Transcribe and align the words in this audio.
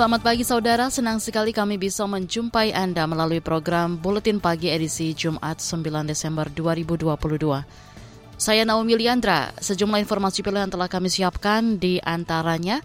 Selamat 0.00 0.24
pagi 0.24 0.48
saudara, 0.48 0.88
senang 0.88 1.20
sekali 1.20 1.52
kami 1.52 1.76
bisa 1.76 2.08
menjumpai 2.08 2.72
Anda 2.72 3.04
melalui 3.04 3.44
program 3.44 4.00
Buletin 4.00 4.40
Pagi 4.40 4.72
edisi 4.72 5.12
Jumat 5.12 5.60
9 5.60 6.08
Desember 6.08 6.48
2022. 6.48 7.04
Saya 8.40 8.64
Naomi 8.64 8.96
Liandra, 8.96 9.52
sejumlah 9.60 10.00
informasi 10.00 10.40
pilihan 10.40 10.72
telah 10.72 10.88
kami 10.88 11.12
siapkan 11.12 11.76
di 11.76 12.00
antaranya 12.00 12.80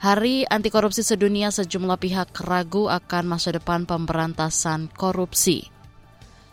Hari 0.00 0.48
Anti 0.48 0.72
Korupsi 0.72 1.04
Sedunia 1.04 1.52
sejumlah 1.52 2.00
pihak 2.00 2.32
ragu 2.48 2.88
akan 2.88 3.28
masa 3.28 3.52
depan 3.52 3.84
pemberantasan 3.84 4.88
korupsi. 4.88 5.68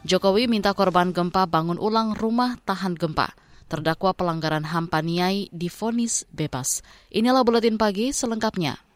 Jokowi 0.04 0.52
minta 0.52 0.76
korban 0.76 1.16
gempa 1.16 1.48
bangun 1.48 1.80
ulang 1.80 2.20
rumah 2.20 2.60
tahan 2.68 3.00
gempa. 3.00 3.32
Terdakwa 3.72 4.12
pelanggaran 4.12 4.68
HAM 4.68 4.92
Paniai 4.92 5.48
difonis 5.56 6.28
bebas. 6.36 6.84
Inilah 7.16 7.48
Buletin 7.48 7.80
Pagi 7.80 8.12
selengkapnya 8.12 8.91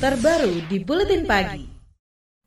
terbaru 0.00 0.64
di 0.64 0.80
Buletin 0.80 1.28
Pagi. 1.28 1.60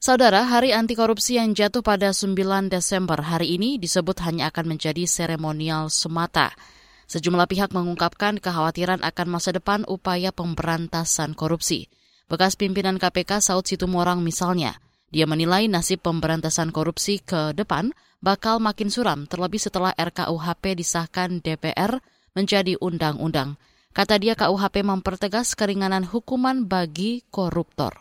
Saudara, 0.01 0.41
Hari 0.41 0.73
Anti 0.73 0.97
Korupsi 0.97 1.37
yang 1.37 1.53
jatuh 1.53 1.85
pada 1.85 2.09
9 2.09 2.33
Desember 2.65 3.21
hari 3.21 3.53
ini 3.61 3.77
disebut 3.77 4.25
hanya 4.25 4.49
akan 4.49 4.73
menjadi 4.73 5.05
seremonial 5.05 5.93
semata. 5.93 6.57
Sejumlah 7.05 7.45
pihak 7.45 7.69
mengungkapkan 7.69 8.41
kekhawatiran 8.41 9.05
akan 9.05 9.27
masa 9.29 9.53
depan 9.53 9.85
upaya 9.85 10.33
pemberantasan 10.33 11.37
korupsi. 11.37 11.93
Bekas 12.25 12.57
pimpinan 12.57 12.97
KPK 12.97 13.37
Saud 13.37 13.69
Situmorang 13.69 14.25
misalnya, 14.25 14.81
dia 15.13 15.29
menilai 15.29 15.69
nasib 15.69 16.01
pemberantasan 16.01 16.73
korupsi 16.73 17.21
ke 17.21 17.53
depan 17.53 17.93
bakal 18.17 18.57
makin 18.57 18.89
suram 18.89 19.29
terlebih 19.29 19.61
setelah 19.61 19.93
RKUHP 19.93 20.73
disahkan 20.73 21.37
DPR 21.37 22.01
menjadi 22.33 22.81
undang-undang. 22.81 23.61
Kata 23.93 24.17
dia 24.17 24.33
KUHP 24.33 24.81
mempertegas 24.81 25.53
keringanan 25.53 26.01
hukuman 26.01 26.65
bagi 26.65 27.21
koruptor. 27.29 27.93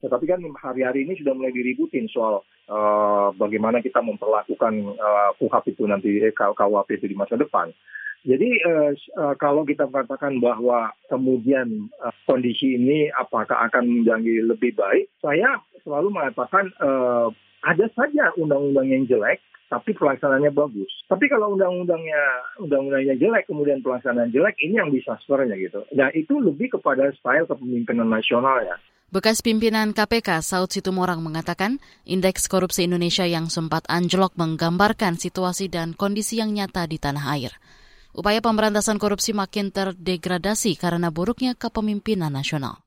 Tetapi 0.00 0.24
kan 0.24 0.40
hari-hari 0.56 1.04
ini 1.04 1.20
sudah 1.20 1.36
mulai 1.36 1.52
diributin 1.52 2.08
soal 2.08 2.40
uh, 2.72 3.28
bagaimana 3.36 3.84
kita 3.84 4.00
memperlakukan 4.00 4.72
uh, 4.96 5.36
KUHP 5.36 5.76
itu 5.76 5.84
nanti, 5.84 6.16
eh, 6.16 6.32
KUHP 6.32 6.96
itu 6.96 7.12
di 7.12 7.16
masa 7.20 7.36
depan. 7.36 7.68
Jadi 8.24 8.48
uh, 8.64 9.36
kalau 9.36 9.68
kita 9.68 9.84
mengatakan 9.84 10.40
bahwa 10.40 10.96
kemudian 11.12 11.92
uh, 12.00 12.16
kondisi 12.24 12.80
ini 12.80 13.12
apakah 13.12 13.68
akan 13.68 14.00
menjadi 14.00 14.48
lebih 14.48 14.72
baik, 14.72 15.12
saya 15.20 15.60
selalu 15.84 16.08
mengatakan 16.08 16.72
uh, 16.80 17.28
ada 17.60 17.84
saja 17.92 18.32
undang-undang 18.40 18.88
yang 18.88 19.04
jelek, 19.04 19.44
tapi 19.74 19.90
pelaksanaannya 19.98 20.54
bagus. 20.54 20.86
Tapi 21.10 21.26
kalau 21.26 21.58
undang-undangnya 21.58 22.22
undang-undangnya 22.62 23.18
jelek, 23.18 23.50
kemudian 23.50 23.82
pelaksanaan 23.82 24.30
jelek, 24.30 24.54
ini 24.62 24.78
yang 24.78 24.94
disaspernya 24.94 25.58
gitu. 25.58 25.82
Nah 25.98 26.14
itu 26.14 26.38
lebih 26.38 26.78
kepada 26.78 27.10
style 27.18 27.50
kepemimpinan 27.50 28.06
nasional 28.06 28.62
ya. 28.62 28.78
Bekas 29.10 29.42
pimpinan 29.42 29.90
KPK 29.90 30.42
Saud 30.42 30.70
Situmorang 30.70 31.22
mengatakan, 31.22 31.82
indeks 32.06 32.46
korupsi 32.46 32.86
Indonesia 32.86 33.26
yang 33.26 33.50
sempat 33.50 33.82
anjlok 33.90 34.34
menggambarkan 34.38 35.18
situasi 35.18 35.66
dan 35.70 35.94
kondisi 35.94 36.38
yang 36.38 36.54
nyata 36.54 36.86
di 36.86 36.98
tanah 37.02 37.26
air. 37.34 37.52
Upaya 38.14 38.38
pemberantasan 38.38 39.02
korupsi 39.02 39.34
makin 39.34 39.74
terdegradasi 39.74 40.78
karena 40.78 41.10
buruknya 41.10 41.58
kepemimpinan 41.58 42.30
nasional. 42.30 42.82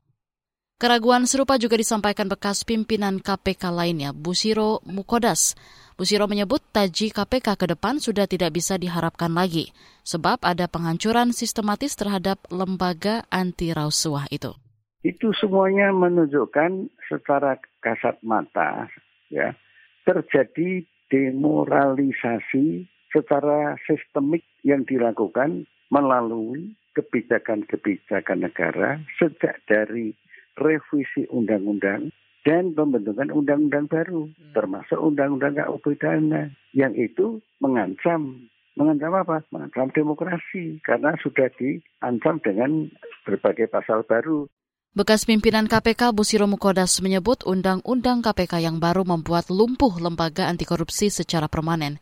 Keraguan 0.77 1.25
serupa 1.25 1.57
juga 1.57 1.73
disampaikan 1.73 2.29
bekas 2.29 2.61
pimpinan 2.61 3.17
KPK 3.17 3.73
lainnya, 3.73 4.13
Busiro 4.13 4.77
Mukodas. 4.85 5.57
Busiro 5.97 6.29
menyebut 6.29 6.61
taji 6.69 7.09
KPK 7.09 7.57
ke 7.57 7.65
depan 7.73 7.97
sudah 7.97 8.29
tidak 8.29 8.53
bisa 8.53 8.77
diharapkan 8.77 9.33
lagi, 9.33 9.73
sebab 10.05 10.37
ada 10.45 10.69
penghancuran 10.69 11.33
sistematis 11.33 11.97
terhadap 11.97 12.37
lembaga 12.53 13.25
anti 13.33 13.73
rasuah 13.73 14.29
itu. 14.29 14.53
Itu 15.01 15.33
semuanya 15.41 15.89
menunjukkan 15.89 16.93
secara 17.09 17.57
kasat 17.81 18.21
mata, 18.21 18.85
ya, 19.33 19.57
terjadi 20.05 20.85
demoralisasi 21.09 22.85
secara 23.09 23.81
sistemik 23.89 24.45
yang 24.61 24.85
dilakukan 24.85 25.65
melalui 25.89 26.77
kebijakan-kebijakan 26.93 28.45
negara 28.45 29.01
sejak 29.17 29.65
dari 29.65 30.13
revisi 30.61 31.25
undang-undang 31.33 32.13
dan 32.47 32.71
pembentukan 32.71 33.27
undang-undang 33.27 33.91
baru, 33.91 34.31
hmm. 34.31 34.55
termasuk 34.55 34.95
undang-undang 34.95 35.59
KUH 35.59 35.83
pidana 35.83 36.47
yang 36.71 36.95
itu 36.95 37.43
mengancam 37.59 38.47
mengancam 38.79 39.11
apa? 39.19 39.43
Mengancam 39.51 39.91
demokrasi 39.91 40.79
karena 40.79 41.11
sudah 41.19 41.51
diancam 41.59 42.39
dengan 42.39 42.87
berbagai 43.27 43.67
pasal 43.67 44.07
baru. 44.07 44.47
Bekas 44.95 45.27
pimpinan 45.27 45.67
KPK 45.67 46.15
Busiro 46.15 46.47
Mukodas 46.47 47.03
menyebut 47.03 47.43
undang-undang 47.43 48.23
KPK 48.23 48.63
yang 48.63 48.79
baru 48.79 49.03
membuat 49.03 49.51
lumpuh 49.51 49.99
lembaga 49.99 50.47
anti 50.47 50.63
korupsi 50.63 51.11
secara 51.11 51.51
permanen. 51.51 51.99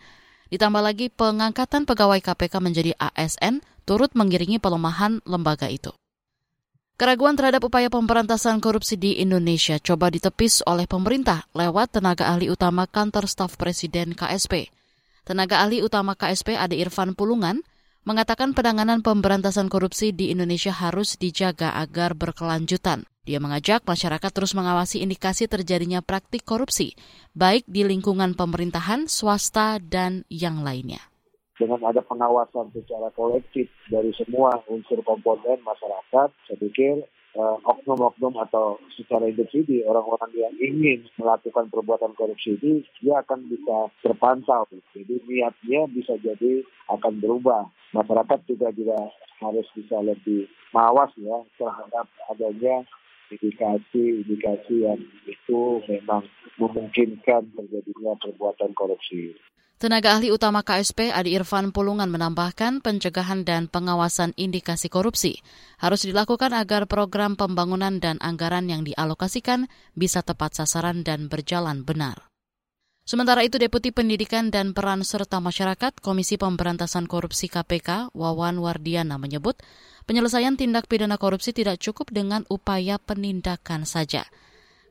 Ditambah 0.54 0.80
lagi 0.80 1.10
pengangkatan 1.10 1.90
pegawai 1.90 2.22
KPK 2.22 2.54
menjadi 2.62 2.92
ASN 3.02 3.66
turut 3.84 4.14
mengiringi 4.14 4.62
pelemahan 4.62 5.26
lembaga 5.26 5.68
itu. 5.74 5.92
Keraguan 6.96 7.36
terhadap 7.36 7.60
upaya 7.60 7.92
pemberantasan 7.92 8.64
korupsi 8.64 8.96
di 8.96 9.20
Indonesia 9.20 9.76
coba 9.84 10.08
ditepis 10.08 10.64
oleh 10.64 10.88
pemerintah 10.88 11.44
lewat 11.52 12.00
tenaga 12.00 12.32
ahli 12.32 12.48
utama 12.48 12.88
kantor 12.88 13.28
staf 13.28 13.60
presiden 13.60 14.16
KSP. 14.16 14.72
Tenaga 15.28 15.60
ahli 15.60 15.84
utama 15.84 16.16
KSP 16.16 16.56
Ade 16.56 16.80
Irfan 16.80 17.12
Pulungan 17.12 17.60
mengatakan 18.08 18.56
penanganan 18.56 19.04
pemberantasan 19.04 19.68
korupsi 19.68 20.16
di 20.16 20.32
Indonesia 20.32 20.72
harus 20.72 21.20
dijaga 21.20 21.76
agar 21.76 22.16
berkelanjutan. 22.16 23.04
Dia 23.28 23.44
mengajak 23.44 23.84
masyarakat 23.84 24.32
terus 24.32 24.56
mengawasi 24.56 25.04
indikasi 25.04 25.52
terjadinya 25.52 26.00
praktik 26.00 26.48
korupsi, 26.48 26.96
baik 27.36 27.68
di 27.68 27.84
lingkungan 27.84 28.40
pemerintahan, 28.40 29.12
swasta, 29.12 29.84
dan 29.84 30.24
yang 30.32 30.64
lainnya 30.64 31.04
dengan 31.56 31.80
ada 31.88 32.04
pengawasan 32.04 32.72
secara 32.76 33.08
kolektif 33.16 33.72
dari 33.88 34.12
semua 34.16 34.60
unsur 34.68 35.00
komponen 35.08 35.64
masyarakat, 35.64 36.30
saya 36.48 36.58
pikir 36.60 37.08
uh, 37.36 37.58
oknum-oknum 37.64 38.36
atau 38.48 38.80
secara 38.96 39.28
individu 39.28 39.84
orang-orang 39.88 40.32
yang 40.36 40.54
ingin 40.60 41.08
melakukan 41.20 41.68
perbuatan 41.72 42.12
korupsi 42.16 42.60
ini 42.60 42.84
dia 43.00 43.24
akan 43.24 43.48
bisa 43.48 43.92
terpantau. 44.04 44.68
Jadi 44.96 45.16
niatnya 45.28 45.88
bisa 45.92 46.20
jadi 46.20 46.64
akan 46.92 47.24
berubah. 47.24 47.72
Masyarakat 47.96 48.40
juga 48.48 48.72
juga 48.76 49.00
harus 49.40 49.68
bisa 49.76 50.00
lebih 50.00 50.48
mawas 50.72 51.12
ya 51.20 51.44
terhadap 51.60 52.08
adanya 52.32 52.84
indikasi-indikasi 53.32 54.86
yang 54.86 55.02
itu 55.26 55.82
memang 55.90 56.24
memungkinkan 56.62 57.52
terjadinya 57.58 58.14
perbuatan 58.22 58.72
korupsi. 58.78 59.34
Tenaga 59.76 60.16
ahli 60.16 60.32
utama 60.32 60.64
KSP 60.64 61.12
Adi 61.12 61.36
Irfan 61.36 61.76
Pulungan 61.76 62.08
menambahkan 62.08 62.80
pencegahan 62.80 63.44
dan 63.44 63.68
pengawasan 63.68 64.32
indikasi 64.40 64.88
korupsi 64.88 65.44
harus 65.84 66.08
dilakukan 66.08 66.56
agar 66.56 66.88
program 66.88 67.36
pembangunan 67.36 68.00
dan 68.00 68.16
anggaran 68.24 68.72
yang 68.72 68.88
dialokasikan 68.88 69.68
bisa 69.92 70.24
tepat 70.24 70.56
sasaran 70.56 71.04
dan 71.04 71.28
berjalan 71.28 71.84
benar. 71.84 72.32
Sementara 73.04 73.44
itu 73.44 73.60
Deputi 73.60 73.92
Pendidikan 73.92 74.48
dan 74.48 74.72
Peran 74.72 75.04
Serta 75.04 75.44
Masyarakat 75.44 76.00
Komisi 76.00 76.40
Pemberantasan 76.40 77.04
Korupsi 77.04 77.52
KPK 77.52 78.16
Wawan 78.16 78.64
Wardiana 78.64 79.20
menyebut 79.20 79.60
penyelesaian 80.08 80.56
tindak 80.56 80.88
pidana 80.88 81.20
korupsi 81.20 81.52
tidak 81.52 81.84
cukup 81.84 82.16
dengan 82.16 82.48
upaya 82.48 82.96
penindakan 82.96 83.84
saja– 83.84 84.24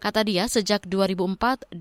Kata 0.03 0.21
dia, 0.21 0.45
sejak 0.51 0.85
2004-2022 0.87 1.75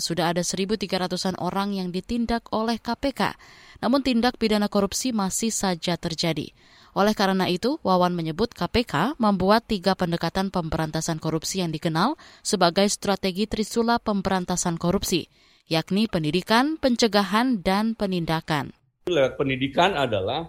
sudah 0.00 0.32
ada 0.32 0.40
1.300-an 0.40 1.36
orang 1.36 1.76
yang 1.76 1.92
ditindak 1.92 2.48
oleh 2.50 2.80
KPK, 2.80 3.36
namun 3.84 4.00
tindak 4.00 4.40
pidana 4.40 4.66
korupsi 4.72 5.12
masih 5.12 5.52
saja 5.52 6.00
terjadi. 6.00 6.50
Oleh 6.96 7.12
karena 7.12 7.46
itu, 7.46 7.76
Wawan 7.84 8.16
menyebut 8.16 8.56
KPK 8.56 9.20
membuat 9.20 9.68
tiga 9.68 9.92
pendekatan 9.92 10.48
pemberantasan 10.48 11.20
korupsi 11.20 11.60
yang 11.60 11.70
dikenal 11.70 12.16
sebagai 12.40 12.88
strategi 12.88 13.44
Trisula 13.44 14.00
pemberantasan 14.00 14.80
korupsi, 14.80 15.28
yakni 15.68 16.08
pendidikan, 16.08 16.80
pencegahan, 16.80 17.60
dan 17.60 17.92
penindakan. 17.92 18.72
Lewat 19.06 19.36
pendidikan 19.36 19.94
adalah 19.94 20.48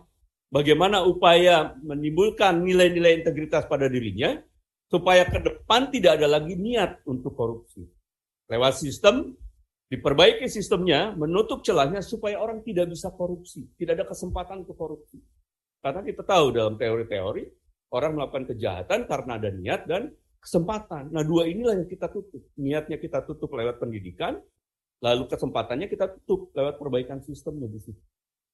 bagaimana 0.50 1.04
upaya 1.04 1.76
menimbulkan 1.84 2.64
nilai-nilai 2.64 3.20
integritas 3.20 3.68
pada 3.68 3.92
dirinya, 3.92 4.40
supaya 4.90 5.24
ke 5.30 5.40
depan 5.40 5.94
tidak 5.94 6.18
ada 6.20 6.28
lagi 6.28 6.58
niat 6.58 7.06
untuk 7.06 7.38
korupsi. 7.38 7.86
Lewat 8.50 8.82
sistem 8.82 9.38
Diperbaiki 9.90 10.46
sistemnya, 10.46 11.18
menutup 11.18 11.66
celahnya 11.66 12.06
supaya 12.06 12.38
orang 12.38 12.62
tidak 12.62 12.94
bisa 12.94 13.10
korupsi, 13.10 13.66
tidak 13.74 13.98
ada 13.98 14.06
kesempatan 14.06 14.62
untuk 14.62 14.78
korupsi. 14.78 15.18
Karena 15.82 16.06
kita 16.06 16.22
tahu 16.22 16.54
dalam 16.54 16.78
teori-teori, 16.78 17.44
orang 17.90 18.12
melakukan 18.14 18.54
kejahatan 18.54 19.10
karena 19.10 19.42
ada 19.42 19.50
niat 19.50 19.90
dan 19.90 20.14
kesempatan. 20.38 21.10
Nah 21.10 21.26
dua 21.26 21.50
inilah 21.50 21.74
yang 21.74 21.90
kita 21.90 22.06
tutup. 22.06 22.54
Niatnya 22.62 23.02
kita 23.02 23.26
tutup 23.26 23.50
lewat 23.50 23.82
pendidikan, 23.82 24.38
lalu 25.02 25.26
kesempatannya 25.26 25.90
kita 25.90 26.06
tutup 26.22 26.54
lewat 26.54 26.78
perbaikan 26.78 27.26
sistemnya 27.26 27.66
di 27.66 27.82
situ. 27.82 28.02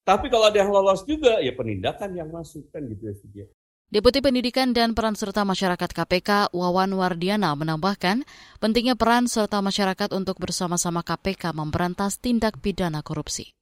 Tapi 0.08 0.32
kalau 0.32 0.48
ada 0.48 0.56
yang 0.56 0.72
lolos 0.72 1.04
juga, 1.04 1.36
ya 1.44 1.52
penindakan 1.52 2.16
yang 2.16 2.32
masuk 2.32 2.72
kan 2.72 2.80
gitu 2.88 3.12
ya. 3.36 3.44
Deputi 3.86 4.18
Pendidikan 4.18 4.74
dan 4.74 4.98
Peran 4.98 5.14
Serta 5.14 5.46
Masyarakat 5.46 5.94
KPK 5.94 6.50
Wawan 6.50 6.90
Wardiana 6.98 7.54
menambahkan 7.54 8.26
pentingnya 8.58 8.98
peran 8.98 9.30
serta 9.30 9.62
masyarakat 9.62 10.10
untuk 10.10 10.42
bersama-sama 10.42 11.06
KPK 11.06 11.54
memberantas 11.54 12.18
tindak 12.18 12.58
pidana 12.58 13.06
korupsi. 13.06 13.54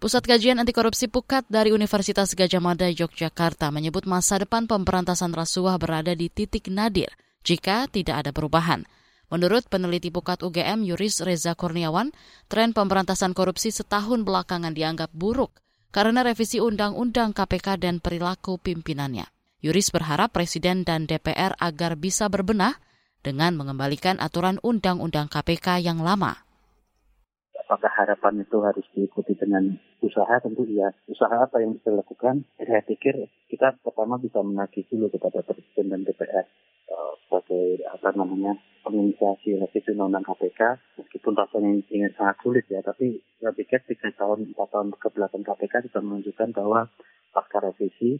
Pusat 0.00 0.24
Kajian 0.24 0.56
Anti 0.56 0.72
Korupsi 0.72 1.04
Pukat 1.04 1.44
dari 1.52 1.68
Universitas 1.68 2.32
Gajah 2.32 2.64
Mada 2.64 2.88
Yogyakarta 2.88 3.68
menyebut 3.68 4.08
masa 4.08 4.40
depan 4.40 4.64
pemberantasan 4.64 5.36
rasuah 5.36 5.76
berada 5.76 6.16
di 6.16 6.32
titik 6.32 6.72
nadir 6.72 7.12
jika 7.44 7.92
tidak 7.92 8.24
ada 8.24 8.30
perubahan. 8.32 8.88
Menurut 9.28 9.68
peneliti 9.68 10.08
Pukat 10.08 10.40
UGM 10.40 10.80
Yuris 10.80 11.20
Reza 11.20 11.52
Kurniawan, 11.52 12.08
tren 12.48 12.72
pemberantasan 12.72 13.36
korupsi 13.36 13.68
setahun 13.68 14.24
belakangan 14.24 14.72
dianggap 14.72 15.12
buruk 15.12 15.60
karena 15.92 16.24
revisi 16.24 16.56
undang-undang 16.56 17.36
KPK 17.36 17.76
dan 17.76 18.00
perilaku 18.00 18.56
pimpinannya. 18.56 19.31
Yuris 19.62 19.94
berharap 19.94 20.34
Presiden 20.34 20.82
dan 20.82 21.06
DPR 21.06 21.54
agar 21.62 21.94
bisa 21.94 22.26
berbenah 22.26 22.82
dengan 23.22 23.54
mengembalikan 23.54 24.18
aturan 24.18 24.58
Undang-Undang 24.58 25.30
KPK 25.30 25.86
yang 25.86 26.02
lama. 26.02 26.42
Apakah 27.62 27.94
harapan 27.94 28.42
itu 28.42 28.58
harus 28.58 28.82
diikuti 28.90 29.38
dengan 29.38 29.78
usaha? 30.02 30.34
Tentu 30.42 30.66
iya. 30.66 30.90
Usaha 31.06 31.46
apa 31.46 31.62
yang 31.62 31.78
bisa 31.78 31.94
dilakukan? 31.94 32.42
Saya 32.58 32.82
pikir 32.82 33.30
kita 33.46 33.78
pertama 33.86 34.18
bisa 34.18 34.42
menagih 34.42 34.82
dulu 34.90 35.06
kepada 35.14 35.46
Presiden 35.46 35.94
dan 35.94 36.10
DPR 36.10 36.42
uh, 36.90 37.14
sebagai 37.22 37.86
apa 37.86 38.18
namanya 38.18 38.58
penginisiasi 38.82 39.62
revisi 39.62 39.94
undang-undang 39.94 40.26
KPK 40.26 40.60
meskipun 40.98 41.38
rasanya 41.38 41.70
ingin 41.86 42.10
sangat 42.18 42.34
sulit 42.42 42.66
ya 42.66 42.82
tapi 42.82 43.22
saya 43.38 43.54
pikir 43.54 43.78
tiga 43.86 44.10
tahun 44.18 44.50
empat 44.50 44.68
tahun 44.74 44.90
ke 44.98 45.08
belakang 45.14 45.46
KPK 45.46 45.86
sudah 45.86 46.02
menunjukkan 46.02 46.50
bahwa 46.50 46.90
pasca 47.30 47.62
revisi 47.62 48.18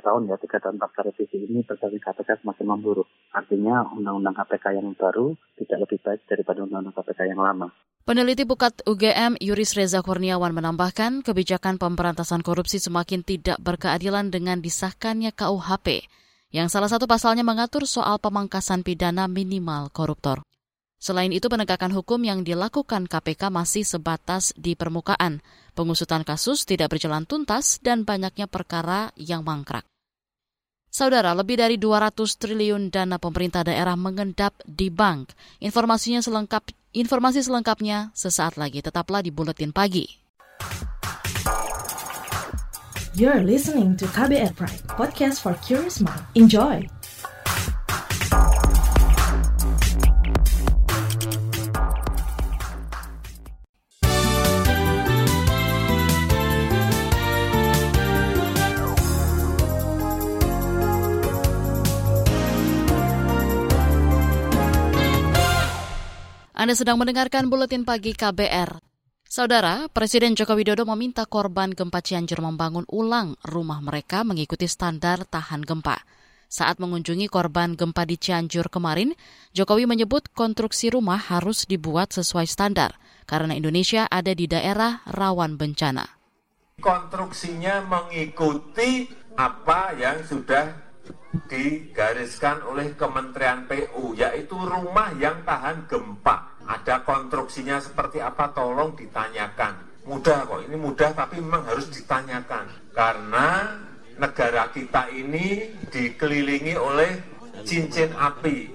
tahun 0.00 0.32
ya, 0.32 0.36
tiga 0.40 0.58
tahun 0.58 0.80
pasca 0.80 1.06
revisi 1.06 1.46
ini 1.46 1.62
prestasi 1.62 2.00
KPK 2.00 2.42
semakin 2.42 2.66
memburuk. 2.66 3.08
Artinya 3.30 3.86
undang-undang 3.92 4.34
KPK 4.34 4.80
yang 4.80 4.92
baru 4.96 5.36
tidak 5.60 5.78
lebih 5.86 5.98
baik 6.02 6.20
daripada 6.26 6.64
undang-undang 6.64 6.96
KPK 6.96 7.20
yang 7.30 7.40
lama. 7.40 7.68
Peneliti 8.00 8.48
Pukat 8.48 8.82
UGM 8.88 9.36
Yuris 9.38 9.76
Reza 9.76 10.00
Kurniawan 10.00 10.56
menambahkan 10.56 11.20
kebijakan 11.20 11.76
pemberantasan 11.76 12.40
korupsi 12.40 12.80
semakin 12.80 13.20
tidak 13.22 13.60
berkeadilan 13.60 14.32
dengan 14.32 14.58
disahkannya 14.64 15.30
KUHP, 15.36 16.08
yang 16.50 16.72
salah 16.72 16.88
satu 16.88 17.04
pasalnya 17.04 17.44
mengatur 17.44 17.84
soal 17.84 18.16
pemangkasan 18.18 18.82
pidana 18.82 19.28
minimal 19.28 19.92
koruptor. 19.92 20.40
Selain 21.00 21.32
itu, 21.32 21.48
penegakan 21.48 21.96
hukum 21.96 22.20
yang 22.20 22.44
dilakukan 22.44 23.08
KPK 23.08 23.48
masih 23.48 23.88
sebatas 23.88 24.52
di 24.52 24.76
permukaan. 24.76 25.40
Pengusutan 25.72 26.28
kasus 26.28 26.68
tidak 26.68 26.92
berjalan 26.92 27.24
tuntas 27.24 27.80
dan 27.80 28.04
banyaknya 28.04 28.44
perkara 28.44 29.08
yang 29.16 29.40
mangkrak. 29.40 29.89
Saudara, 30.90 31.30
lebih 31.38 31.54
dari 31.54 31.78
200 31.78 32.18
triliun 32.34 32.90
dana 32.90 33.14
pemerintah 33.22 33.62
daerah 33.62 33.94
mengendap 33.94 34.58
di 34.66 34.90
bank. 34.90 35.30
Informasinya 35.62 36.18
selengkap 36.18 36.66
informasi 36.90 37.46
selengkapnya 37.46 38.10
sesaat 38.10 38.58
lagi. 38.58 38.82
Tetaplah 38.82 39.22
di 39.22 39.30
Buletin 39.30 39.70
Pagi. 39.70 40.18
You're 43.14 43.46
listening 43.46 43.94
to 44.02 44.10
KBR 44.10 44.58
Pride, 44.58 44.82
podcast 44.98 45.46
for 45.46 45.54
curious 45.62 46.02
mind. 46.02 46.26
Enjoy! 46.34 46.99
Anda 66.60 66.76
sedang 66.76 67.00
mendengarkan 67.00 67.48
Buletin 67.48 67.88
Pagi 67.88 68.12
KBR. 68.12 68.84
Saudara, 69.24 69.88
Presiden 69.88 70.36
Joko 70.36 70.52
Widodo 70.52 70.84
meminta 70.84 71.24
korban 71.24 71.72
gempa 71.72 72.04
Cianjur 72.04 72.44
membangun 72.44 72.84
ulang 72.92 73.32
rumah 73.48 73.80
mereka 73.80 74.28
mengikuti 74.28 74.68
standar 74.68 75.24
tahan 75.24 75.64
gempa. 75.64 76.04
Saat 76.52 76.76
mengunjungi 76.76 77.32
korban 77.32 77.80
gempa 77.80 78.04
di 78.04 78.20
Cianjur 78.20 78.68
kemarin, 78.68 79.16
Jokowi 79.56 79.88
menyebut 79.88 80.28
konstruksi 80.36 80.92
rumah 80.92 81.16
harus 81.16 81.64
dibuat 81.64 82.12
sesuai 82.12 82.44
standar 82.44 83.00
karena 83.24 83.56
Indonesia 83.56 84.04
ada 84.04 84.36
di 84.36 84.44
daerah 84.44 85.00
rawan 85.08 85.56
bencana. 85.56 86.04
Konstruksinya 86.76 87.88
mengikuti 87.88 89.08
apa 89.32 89.96
yang 89.96 90.20
sudah 90.28 90.92
digariskan 91.48 92.60
oleh 92.68 92.92
Kementerian 93.00 93.64
PU, 93.64 94.12
yaitu 94.12 94.60
rumah 94.60 95.08
yang 95.16 95.40
tahan 95.48 95.88
gempa 95.88 96.49
ada 96.70 97.02
konstruksinya 97.02 97.82
seperti 97.82 98.22
apa 98.22 98.54
tolong 98.54 98.94
ditanyakan. 98.94 100.06
Mudah 100.06 100.46
kok, 100.46 100.62
ini 100.70 100.78
mudah 100.78 101.10
tapi 101.12 101.42
memang 101.42 101.66
harus 101.66 101.90
ditanyakan. 101.90 102.94
Karena 102.94 103.74
negara 104.22 104.70
kita 104.70 105.10
ini 105.10 105.74
dikelilingi 105.90 106.78
oleh 106.78 107.10
cincin 107.66 108.14
api, 108.14 108.70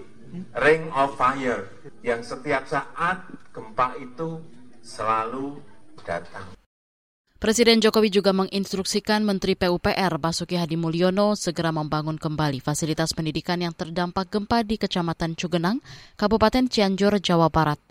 ring 0.59 0.91
of 0.91 1.15
fire, 1.15 1.71
yang 2.03 2.19
setiap 2.19 2.67
saat 2.67 3.23
gempa 3.55 3.95
itu 3.97 4.43
selalu 4.83 5.63
datang. 6.03 6.51
Presiden 7.35 7.77
Jokowi 7.77 8.09
juga 8.09 8.33
menginstruksikan 8.33 9.21
Menteri 9.21 9.53
PUPR 9.53 10.17
Basuki 10.17 10.57
Hadi 10.57 10.81
Mulyono 10.81 11.37
segera 11.37 11.69
membangun 11.69 12.17
kembali 12.17 12.57
fasilitas 12.57 13.13
pendidikan 13.13 13.61
yang 13.61 13.75
terdampak 13.75 14.33
gempa 14.33 14.65
di 14.65 14.81
Kecamatan 14.81 15.37
Cugenang, 15.37 15.77
Kabupaten 16.17 16.65
Cianjur, 16.65 17.21
Jawa 17.21 17.53
Barat. 17.53 17.84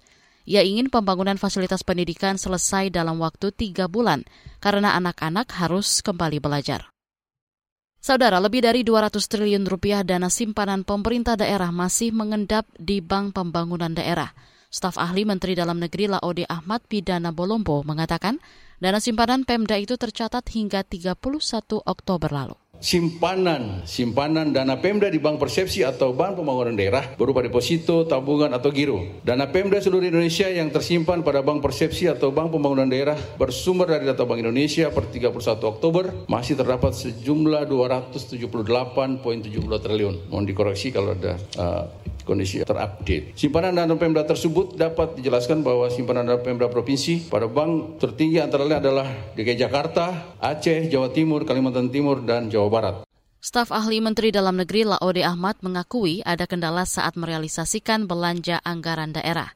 Ia 0.45 0.61
ingin 0.61 0.93
pembangunan 0.93 1.41
fasilitas 1.41 1.81
pendidikan 1.81 2.37
selesai 2.37 2.93
dalam 2.93 3.17
waktu 3.21 3.49
tiga 3.53 3.89
bulan 3.89 4.29
karena 4.61 4.93
anak-anak 4.97 5.49
harus 5.57 6.05
kembali 6.05 6.41
belajar. 6.41 6.93
Saudara, 8.05 8.37
lebih 8.37 8.61
dari 8.61 8.85
200 8.85 9.17
triliun 9.17 9.65
rupiah 9.65 10.05
dana 10.05 10.29
simpanan 10.29 10.85
pemerintah 10.85 11.41
daerah 11.41 11.73
masih 11.73 12.13
mengendap 12.13 12.69
di 12.77 13.01
Bank 13.01 13.33
Pembangunan 13.33 13.97
Daerah. 13.97 14.37
Staf 14.69 15.01
ahli 15.01 15.25
Menteri 15.25 15.57
Dalam 15.57 15.81
Negeri 15.81 16.13
Laode 16.13 16.45
Ahmad 16.45 16.85
Pidana 16.85 17.33
Bolombo 17.33 17.81
mengatakan 17.87 18.43
Dana 18.83 19.01
simpanan 19.01 19.49
Pemda 19.49 19.81
itu 19.81 19.97
tercatat 19.97 20.45
hingga 20.53 20.85
31 20.85 21.17
Oktober 21.87 22.29
lalu 22.29 22.64
simpanan 22.85 23.89
simpanan 23.89 24.53
dana 24.53 24.77
Pemda 24.77 25.09
di 25.09 25.17
Bank 25.17 25.41
Persepsi 25.41 25.81
atau 25.81 26.13
Bank 26.13 26.37
Pembangunan 26.37 26.77
Daerah 26.77 27.17
berupa 27.17 27.41
deposito, 27.41 28.05
tabungan 28.05 28.53
atau 28.53 28.69
giro. 28.69 29.01
Dana 29.25 29.49
Pemda 29.49 29.81
seluruh 29.81 30.05
Indonesia 30.05 30.45
yang 30.53 30.69
tersimpan 30.69 31.25
pada 31.25 31.41
Bank 31.41 31.65
Persepsi 31.65 32.13
atau 32.13 32.29
Bank 32.29 32.53
Pembangunan 32.53 32.85
Daerah 32.85 33.17
bersumber 33.41 33.89
dari 33.89 34.05
data 34.05 34.29
Bank 34.29 34.45
Indonesia 34.45 34.93
per 34.93 35.09
31 35.09 35.33
Oktober 35.65 36.29
masih 36.29 36.61
terdapat 36.61 36.93
sejumlah 36.93 37.65
278.70 37.73 39.33
triliun. 39.81 40.29
Mohon 40.29 40.45
dikoreksi 40.45 40.93
kalau 40.93 41.17
ada 41.17 41.41
uh, 41.57 41.89
kondisi 42.25 42.65
terupdate. 42.65 43.37
Simpanan 43.39 43.77
dana 43.77 43.95
Pemda 43.95 44.25
tersebut 44.25 44.75
dapat 44.75 45.21
dijelaskan 45.21 45.63
bahwa 45.63 45.87
simpanan 45.93 46.27
dana 46.27 46.41
Pemda 46.41 46.67
provinsi 46.67 47.29
pada 47.31 47.47
bank 47.47 48.01
tertinggi 48.01 48.41
antara 48.41 48.65
lain 48.67 48.81
adalah 48.81 49.07
DKI 49.37 49.61
Jakarta, 49.61 50.35
Aceh, 50.41 50.91
Jawa 50.91 51.13
Timur, 51.13 51.45
Kalimantan 51.45 51.93
Timur, 51.93 52.25
dan 52.25 52.51
Jawa 52.51 52.69
Barat. 52.73 52.97
Staf 53.45 53.69
ahli 53.69 54.01
Menteri 54.01 54.33
Dalam 54.33 54.57
Negeri 54.57 54.89
Laode 54.89 55.21
Ahmad 55.21 55.61
mengakui 55.61 56.25
ada 56.25 56.49
kendala 56.49 56.89
saat 56.89 57.13
merealisasikan 57.13 58.09
belanja 58.09 58.57
anggaran 58.65 59.13
daerah. 59.13 59.53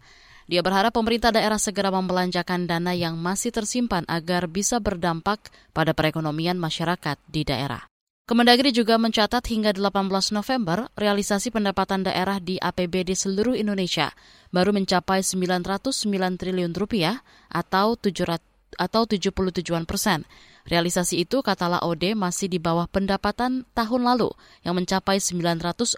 Dia 0.48 0.60
berharap 0.60 0.96
pemerintah 0.96 1.28
daerah 1.28 1.56
segera 1.56 1.88
membelanjakan 1.92 2.68
dana 2.68 2.92
yang 2.92 3.16
masih 3.16 3.48
tersimpan 3.52 4.04
agar 4.08 4.48
bisa 4.48 4.76
berdampak 4.76 5.40
pada 5.72 5.92
perekonomian 5.92 6.60
masyarakat 6.60 7.16
di 7.28 7.48
daerah. 7.48 7.84
Kemendagri 8.28 8.76
juga 8.76 9.00
mencatat 9.00 9.40
hingga 9.48 9.72
18 9.72 10.36
November, 10.36 10.92
realisasi 11.00 11.48
pendapatan 11.48 12.04
daerah 12.04 12.36
di 12.36 12.60
APBD 12.60 13.16
seluruh 13.16 13.56
Indonesia 13.56 14.12
baru 14.52 14.76
mencapai 14.76 15.24
909 15.24 16.36
triliun 16.36 16.76
rupiah 16.76 17.24
atau 17.48 17.96
700 17.96 18.44
atau 18.76 19.08
77-an 19.08 19.88
persen. 19.88 20.28
Realisasi 20.68 21.24
itu, 21.24 21.40
kata 21.40 21.72
Laode, 21.72 22.12
masih 22.12 22.52
di 22.52 22.60
bawah 22.60 22.84
pendapatan 22.84 23.64
tahun 23.72 24.04
lalu 24.04 24.28
yang 24.60 24.76
mencapai 24.76 25.24
914 25.24 25.96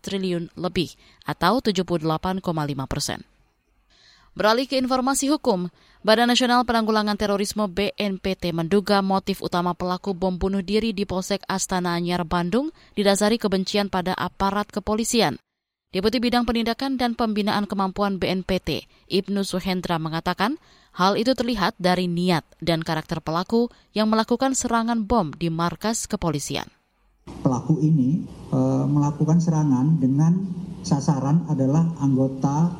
triliun 0.00 0.48
lebih 0.56 0.96
atau 1.28 1.60
78,5 1.60 2.40
persen. 2.88 3.29
Beralih 4.30 4.70
ke 4.70 4.78
informasi 4.78 5.26
hukum, 5.26 5.74
Badan 6.06 6.30
Nasional 6.30 6.62
Penanggulangan 6.62 7.18
Terorisme 7.18 7.66
BNPT 7.66 8.54
menduga 8.54 9.02
motif 9.02 9.42
utama 9.42 9.74
pelaku 9.74 10.14
bom 10.14 10.38
bunuh 10.38 10.62
diri 10.62 10.94
di 10.94 11.02
Polsek 11.02 11.42
Astana 11.50 11.98
Anyar, 11.98 12.22
Bandung 12.22 12.70
didasari 12.94 13.42
kebencian 13.42 13.90
pada 13.90 14.14
aparat 14.14 14.70
kepolisian. 14.70 15.36
Deputi 15.90 16.22
Bidang 16.22 16.46
Penindakan 16.46 16.94
dan 16.94 17.18
Pembinaan 17.18 17.66
Kemampuan 17.66 18.22
BNPT, 18.22 18.86
Ibnu 19.10 19.42
Suhendra 19.42 19.98
mengatakan, 19.98 20.62
hal 20.94 21.18
itu 21.18 21.34
terlihat 21.34 21.74
dari 21.82 22.06
niat 22.06 22.46
dan 22.62 22.86
karakter 22.86 23.18
pelaku 23.18 23.66
yang 23.90 24.06
melakukan 24.06 24.54
serangan 24.54 25.02
bom 25.02 25.34
di 25.34 25.50
markas 25.50 26.06
kepolisian. 26.06 26.70
Pelaku 27.42 27.82
ini 27.82 28.22
e, 28.54 28.58
melakukan 28.86 29.42
serangan 29.42 29.98
dengan 29.98 30.38
sasaran 30.86 31.50
adalah 31.50 31.82
anggota 31.98 32.70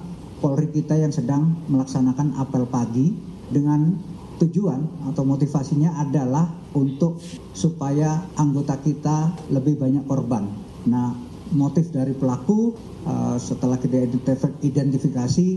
Polri 0.41 0.73
kita 0.73 0.97
yang 0.97 1.13
sedang 1.13 1.53
melaksanakan 1.69 2.41
apel 2.41 2.65
pagi 2.65 3.13
dengan 3.53 3.93
tujuan 4.41 5.13
atau 5.13 5.23
motivasinya 5.29 6.01
adalah 6.01 6.49
untuk 6.73 7.21
supaya 7.53 8.25
anggota 8.41 8.81
kita 8.81 9.37
lebih 9.53 9.77
banyak 9.77 10.09
korban. 10.09 10.49
Nah, 10.89 11.13
motif 11.53 11.93
dari 11.93 12.17
pelaku 12.17 12.73
uh, 13.05 13.37
setelah 13.37 13.77
kita 13.77 14.09
identifikasi 14.65 15.49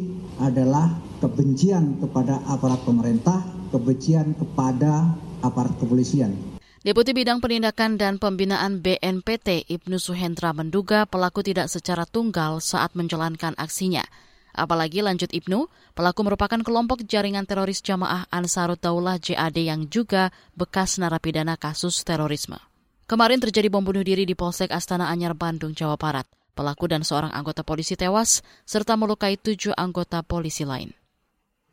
adalah 0.43 0.91
kebencian 1.23 2.03
kepada 2.03 2.43
aparat 2.51 2.83
pemerintah, 2.83 3.39
kebencian 3.71 4.35
kepada 4.35 5.15
aparat 5.39 5.71
kepolisian. 5.79 6.35
Deputi 6.83 7.15
Bidang 7.15 7.39
Penindakan 7.39 7.95
dan 7.95 8.19
Pembinaan 8.19 8.83
BNPT 8.83 9.71
Ibnu 9.71 9.95
Suhendra 9.95 10.51
menduga 10.51 11.07
pelaku 11.07 11.39
tidak 11.39 11.71
secara 11.71 12.03
tunggal 12.03 12.59
saat 12.59 12.91
menjalankan 12.99 13.55
aksinya. 13.55 14.03
Apalagi 14.53 15.01
lanjut 15.01 15.33
Ibnu, 15.33 15.65
pelaku 15.97 16.21
merupakan 16.21 16.61
kelompok 16.61 17.01
jaringan 17.09 17.49
teroris 17.49 17.81
jamaah 17.81 18.29
Ansarut 18.29 18.77
Daulah 18.77 19.17
JAD 19.17 19.57
yang 19.57 19.89
juga 19.89 20.29
bekas 20.53 21.01
narapidana 21.01 21.57
kasus 21.57 22.05
terorisme. 22.05 22.61
Kemarin 23.09 23.41
terjadi 23.41 23.67
bom 23.67 23.81
bunuh 23.83 24.05
diri 24.05 24.23
di 24.23 24.37
Polsek 24.37 24.69
Astana 24.69 25.09
Anyar, 25.09 25.33
Bandung, 25.33 25.73
Jawa 25.73 25.97
Barat. 25.97 26.29
Pelaku 26.53 26.85
dan 26.85 27.01
seorang 27.01 27.33
anggota 27.33 27.65
polisi 27.65 27.97
tewas, 27.97 28.45
serta 28.61 28.93
melukai 28.93 29.41
tujuh 29.41 29.73
anggota 29.73 30.21
polisi 30.21 30.63
lain. 30.63 30.93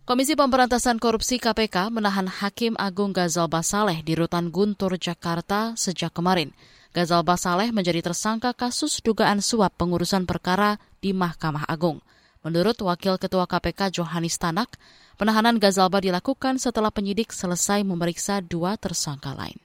Komisi 0.09 0.35
Pemberantasan 0.35 0.97
Korupsi 0.99 1.39
KPK 1.39 1.93
menahan 1.93 2.27
Hakim 2.27 2.75
Agung 2.81 3.13
Gazal 3.13 3.47
Basaleh 3.47 4.01
di 4.03 4.17
Rutan 4.19 4.49
Guntur, 4.49 4.97
Jakarta 4.97 5.77
sejak 5.77 6.17
kemarin. 6.17 6.51
Gazal 6.91 7.23
Basaleh 7.23 7.71
menjadi 7.71 8.03
tersangka 8.03 8.51
kasus 8.51 8.99
dugaan 9.05 9.39
suap 9.39 9.77
pengurusan 9.79 10.27
perkara 10.27 10.83
di 10.99 11.15
Mahkamah 11.15 11.69
Agung. 11.71 12.03
Menurut 12.41 12.81
Wakil 12.81 13.21
Ketua 13.21 13.45
KPK 13.45 14.01
Johanis 14.01 14.41
Tanak, 14.41 14.81
penahanan 15.21 15.61
Gazalba 15.61 16.01
dilakukan 16.01 16.57
setelah 16.57 16.89
penyidik 16.89 17.37
selesai 17.37 17.85
memeriksa 17.85 18.41
dua 18.41 18.81
tersangka 18.81 19.37
lain. 19.37 19.61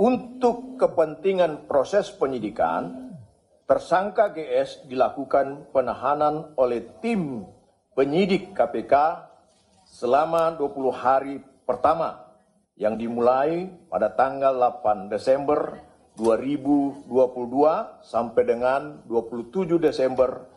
Untuk 0.00 0.80
kepentingan 0.80 1.68
proses 1.68 2.08
penyidikan, 2.16 3.12
tersangka 3.68 4.32
GS 4.32 4.88
dilakukan 4.88 5.68
penahanan 5.68 6.56
oleh 6.56 6.88
tim 7.04 7.44
penyidik 7.92 8.56
KPK 8.56 9.20
selama 9.84 10.56
20 10.56 10.96
hari 10.96 11.44
pertama 11.68 12.24
yang 12.80 12.96
dimulai 12.96 13.68
pada 13.92 14.08
tanggal 14.08 14.56
8 14.80 15.12
Desember 15.12 15.76
2022 16.16 17.04
sampai 18.00 18.42
dengan 18.48 19.04
27 19.12 19.76
Desember 19.76 20.48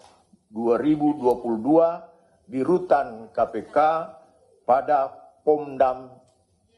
2022 0.51 2.47
di 2.47 2.59
rutan 2.63 3.27
KPK 3.31 3.77
pada 4.63 5.11
Pomdam 5.43 6.11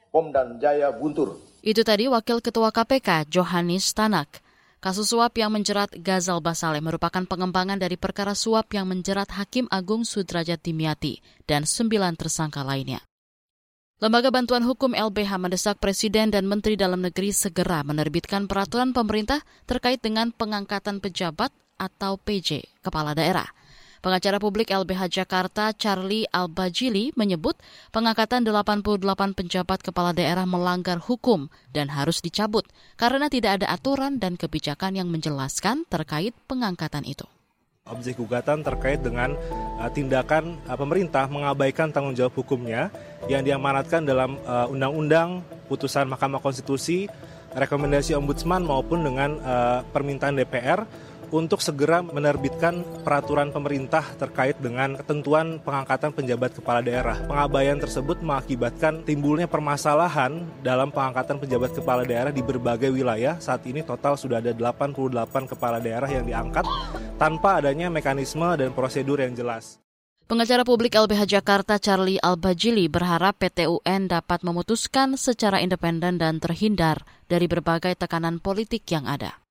Pomdan 0.09 0.57
Jaya 0.57 0.89
Guntur. 0.93 1.37
Itu 1.61 1.85
tadi 1.85 2.09
Wakil 2.09 2.41
Ketua 2.41 2.73
KPK 2.73 3.29
Johanis 3.29 3.93
Tanak. 3.93 4.41
Kasus 4.79 5.11
suap 5.11 5.35
yang 5.35 5.51
menjerat 5.51 5.91
Gazal 5.99 6.39
Basale 6.39 6.79
merupakan 6.79 7.27
pengembangan 7.27 7.75
dari 7.75 7.99
perkara 7.99 8.31
suap 8.31 8.71
yang 8.71 8.87
menjerat 8.87 9.27
Hakim 9.35 9.67
Agung 9.67 10.07
Sudrajat 10.07 10.63
Dimyati 10.63 11.19
dan 11.43 11.67
sembilan 11.67 12.15
tersangka 12.15 12.63
lainnya. 12.63 13.03
Lembaga 13.99 14.31
Bantuan 14.31 14.63
Hukum 14.63 14.95
LBH 14.95 15.35
mendesak 15.35 15.83
Presiden 15.83 16.31
dan 16.31 16.47
Menteri 16.47 16.79
Dalam 16.79 17.03
Negeri 17.03 17.35
segera 17.35 17.83
menerbitkan 17.83 18.47
peraturan 18.47 18.95
pemerintah 18.95 19.43
terkait 19.67 19.99
dengan 19.99 20.31
pengangkatan 20.31 21.03
pejabat 21.03 21.51
atau 21.79 22.19
PJ, 22.19 22.67
kepala 22.83 23.15
daerah. 23.15 23.47
Pengacara 23.99 24.39
publik 24.39 24.71
LBH 24.71 25.11
Jakarta 25.11 25.75
Charlie 25.75 26.23
Albajili 26.31 27.11
menyebut 27.19 27.59
pengangkatan 27.91 28.47
88 28.47 29.03
penjabat 29.35 29.83
kepala 29.83 30.15
daerah 30.15 30.47
melanggar 30.47 31.03
hukum 31.03 31.51
dan 31.75 31.91
harus 31.91 32.23
dicabut 32.23 32.63
karena 32.95 33.27
tidak 33.27 33.59
ada 33.59 33.67
aturan 33.71 34.15
dan 34.15 34.39
kebijakan 34.39 34.95
yang 34.95 35.11
menjelaskan 35.11 35.83
terkait 35.91 36.31
pengangkatan 36.47 37.03
itu 37.03 37.27
objek 37.89 38.21
gugatan 38.21 38.61
terkait 38.61 39.01
dengan 39.01 39.33
uh, 39.81 39.89
tindakan 39.89 40.61
uh, 40.69 40.77
pemerintah 40.77 41.25
mengabaikan 41.25 41.89
tanggung 41.89 42.13
jawab 42.13 42.37
hukumnya 42.37 42.93
yang 43.27 43.41
diamanatkan 43.41 44.05
dalam 44.05 44.37
uh, 44.45 44.69
undang-undang 44.69 45.41
putusan 45.65 46.05
Mahkamah 46.05 46.39
Konstitusi, 46.39 47.09
rekomendasi 47.53 48.13
Ombudsman 48.13 48.61
maupun 48.61 49.01
dengan 49.01 49.41
uh, 49.41 49.81
permintaan 49.89 50.37
DPR 50.37 50.85
untuk 51.29 51.61
segera 51.61 52.01
menerbitkan 52.01 52.81
peraturan 53.01 53.53
pemerintah 53.53 54.05
terkait 54.17 54.57
dengan 54.57 54.97
ketentuan 54.97 55.61
pengangkatan 55.61 56.13
penjabat 56.13 56.57
kepala 56.57 56.81
daerah. 56.81 57.17
Pengabaian 57.25 57.77
tersebut 57.77 58.21
mengakibatkan 58.21 59.05
timbulnya 59.05 59.45
permasalahan 59.45 60.45
dalam 60.61 60.89
pengangkatan 60.89 61.37
penjabat 61.37 61.71
kepala 61.77 62.03
daerah 62.05 62.33
di 62.33 62.41
berbagai 62.41 62.89
wilayah. 62.89 63.37
Saat 63.37 63.65
ini 63.69 63.85
total 63.85 64.17
sudah 64.17 64.41
ada 64.41 64.51
88 64.53 65.51
kepala 65.55 65.77
daerah 65.77 66.09
yang 66.09 66.25
diangkat 66.25 66.65
tanpa 67.17 67.59
adanya 67.61 67.91
mekanisme 67.91 68.47
dan 68.57 68.73
prosedur 68.73 69.21
yang 69.21 69.35
jelas. 69.35 69.79
Pengacara 70.29 70.61
publik 70.61 70.93
LBH 70.93 71.25
Jakarta 71.25 71.81
Charlie 71.81 72.21
Albajili 72.21 72.85
berharap 72.85 73.41
PTUN 73.41 74.13
dapat 74.13 74.45
memutuskan 74.45 75.17
secara 75.17 75.57
independen 75.57 76.21
dan 76.21 76.37
terhindar 76.37 77.01
dari 77.25 77.49
berbagai 77.49 77.97
tekanan 77.97 78.37
politik 78.37 78.85
yang 78.93 79.09
ada. 79.09 79.41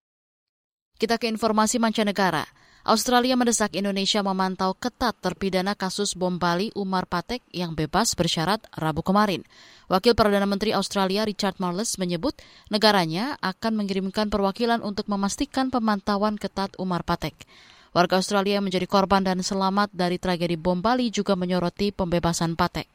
Kita 0.98 1.14
ke 1.14 1.30
informasi 1.30 1.78
mancanegara. 1.78 2.42
Australia 2.82 3.38
mendesak 3.38 3.78
Indonesia 3.78 4.18
memantau 4.18 4.74
ketat 4.74 5.14
terpidana 5.22 5.78
kasus 5.78 6.18
bom 6.18 6.42
Bali 6.42 6.74
Umar 6.74 7.06
Patek 7.06 7.38
yang 7.54 7.78
bebas 7.78 8.18
bersyarat 8.18 8.66
Rabu 8.74 9.06
kemarin. 9.06 9.46
Wakil 9.86 10.18
Perdana 10.18 10.42
Menteri 10.42 10.74
Australia 10.74 11.22
Richard 11.22 11.62
Marles 11.62 12.02
menyebut 12.02 12.34
negaranya 12.66 13.38
akan 13.46 13.78
mengirimkan 13.78 14.26
perwakilan 14.26 14.82
untuk 14.82 15.06
memastikan 15.06 15.70
pemantauan 15.70 16.34
ketat 16.34 16.74
Umar 16.82 17.06
Patek. 17.06 17.46
Warga 17.94 18.18
Australia 18.18 18.58
yang 18.58 18.66
menjadi 18.66 18.90
korban 18.90 19.22
dan 19.22 19.38
selamat 19.38 19.94
dari 19.94 20.18
tragedi 20.18 20.58
bom 20.58 20.82
Bali 20.82 21.14
juga 21.14 21.38
menyoroti 21.38 21.94
pembebasan 21.94 22.58
Patek. 22.58 22.90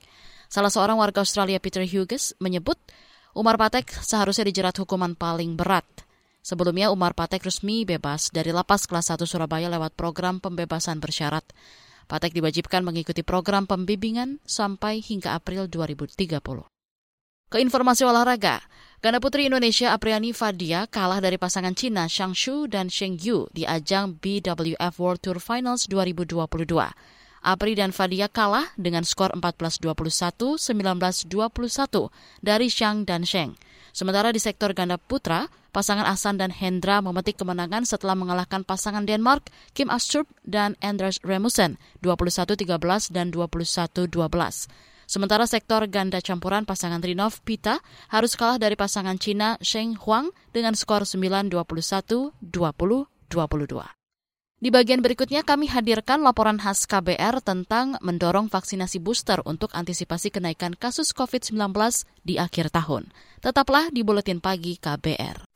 Salah 0.51 0.75
seorang 0.75 0.99
warga 0.99 1.23
Australia 1.23 1.55
Peter 1.55 1.87
Hughes 1.87 2.35
menyebut 2.43 2.75
Umar 3.31 3.55
Patek 3.55 3.95
seharusnya 4.03 4.43
dijerat 4.51 4.75
hukuman 4.75 5.15
paling 5.15 5.55
berat. 5.55 6.02
Sebelumnya 6.43 6.91
Umar 6.91 7.15
Patek 7.15 7.47
resmi 7.47 7.87
bebas 7.87 8.27
dari 8.27 8.51
lapas 8.51 8.83
kelas 8.83 9.15
1 9.15 9.23
Surabaya 9.23 9.71
lewat 9.71 9.95
program 9.95 10.43
pembebasan 10.43 10.99
bersyarat. 10.99 11.47
Patek 12.11 12.35
diwajibkan 12.35 12.83
mengikuti 12.83 13.23
program 13.23 13.63
pembimbingan 13.63 14.43
sampai 14.43 14.99
hingga 14.99 15.39
April 15.39 15.71
2030. 15.71 16.67
Ke 17.47 17.63
informasi 17.63 18.03
olahraga, 18.03 18.59
ganda 18.99 19.23
putri 19.23 19.47
Indonesia 19.47 19.95
Apriani 19.95 20.35
Fadia 20.35 20.83
kalah 20.83 21.23
dari 21.23 21.39
pasangan 21.39 21.71
Cina 21.79 22.11
Shang 22.11 22.35
Shu 22.35 22.67
dan 22.67 22.91
Sheng 22.91 23.15
Yu 23.23 23.47
di 23.55 23.63
ajang 23.63 24.19
BWF 24.19 24.99
World 24.99 25.23
Tour 25.23 25.39
Finals 25.39 25.87
2022. 25.87 26.43
Apri 27.43 27.75
dan 27.75 27.91
Fadia 27.91 28.31
kalah 28.31 28.71
dengan 28.79 29.03
skor 29.03 29.35
14-21, 29.35 30.55
19-21 30.55 31.27
dari 32.39 32.71
Shang 32.71 33.03
dan 33.03 33.27
Sheng. 33.27 33.59
Sementara 33.91 34.33
di 34.33 34.41
sektor 34.41 34.73
ganda 34.73 34.97
putra, 34.97 35.51
pasangan 35.75 36.07
Asan 36.07 36.41
dan 36.41 36.49
Hendra 36.49 37.03
memetik 37.03 37.37
kemenangan 37.37 37.85
setelah 37.85 38.15
mengalahkan 38.15 38.65
pasangan 38.65 39.05
Denmark, 39.05 39.51
Kim 39.77 39.91
Astrup 39.91 40.25
dan 40.47 40.79
Anders 40.79 41.21
Remusen 41.21 41.77
21-13 42.01 43.11
dan 43.11 43.29
21-12. 43.29 44.07
Sementara 45.03 45.45
sektor 45.45 45.83
ganda 45.91 46.23
campuran 46.23 46.63
pasangan 46.63 47.03
Trinov 47.03 47.43
Pita 47.43 47.83
harus 48.09 48.33
kalah 48.39 48.57
dari 48.57 48.73
pasangan 48.73 49.19
Cina 49.19 49.59
Sheng 49.59 49.99
Huang 49.99 50.31
dengan 50.55 50.73
skor 50.73 51.03
9-21, 51.03 51.53
20-22. 52.39 54.02
Di 54.63 54.71
bagian 54.71 55.03
berikutnya 55.03 55.43
kami 55.43 55.67
hadirkan 55.67 56.23
laporan 56.23 56.55
khas 56.55 56.87
KBR 56.87 57.43
tentang 57.43 57.99
mendorong 57.99 58.47
vaksinasi 58.47 59.03
booster 59.03 59.43
untuk 59.43 59.67
antisipasi 59.75 60.31
kenaikan 60.31 60.71
kasus 60.71 61.11
COVID-19 61.11 61.75
di 62.23 62.39
akhir 62.39 62.71
tahun. 62.71 63.11
Tetaplah 63.43 63.91
di 63.91 64.07
Buletin 64.07 64.39
Pagi 64.39 64.79
KBR. 64.79 65.51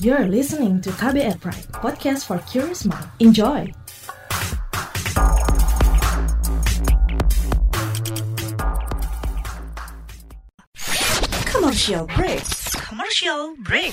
You're 0.00 0.24
listening 0.32 0.80
to 0.80 0.88
KBR 0.96 1.36
Pride, 1.36 1.68
podcast 1.76 2.24
for 2.24 2.40
curious 2.48 2.88
mind. 2.88 3.04
Enjoy! 3.20 3.68
Commercial 11.52 12.08
break. 12.08 12.40
Commercial 12.88 13.52
break. 13.60 13.92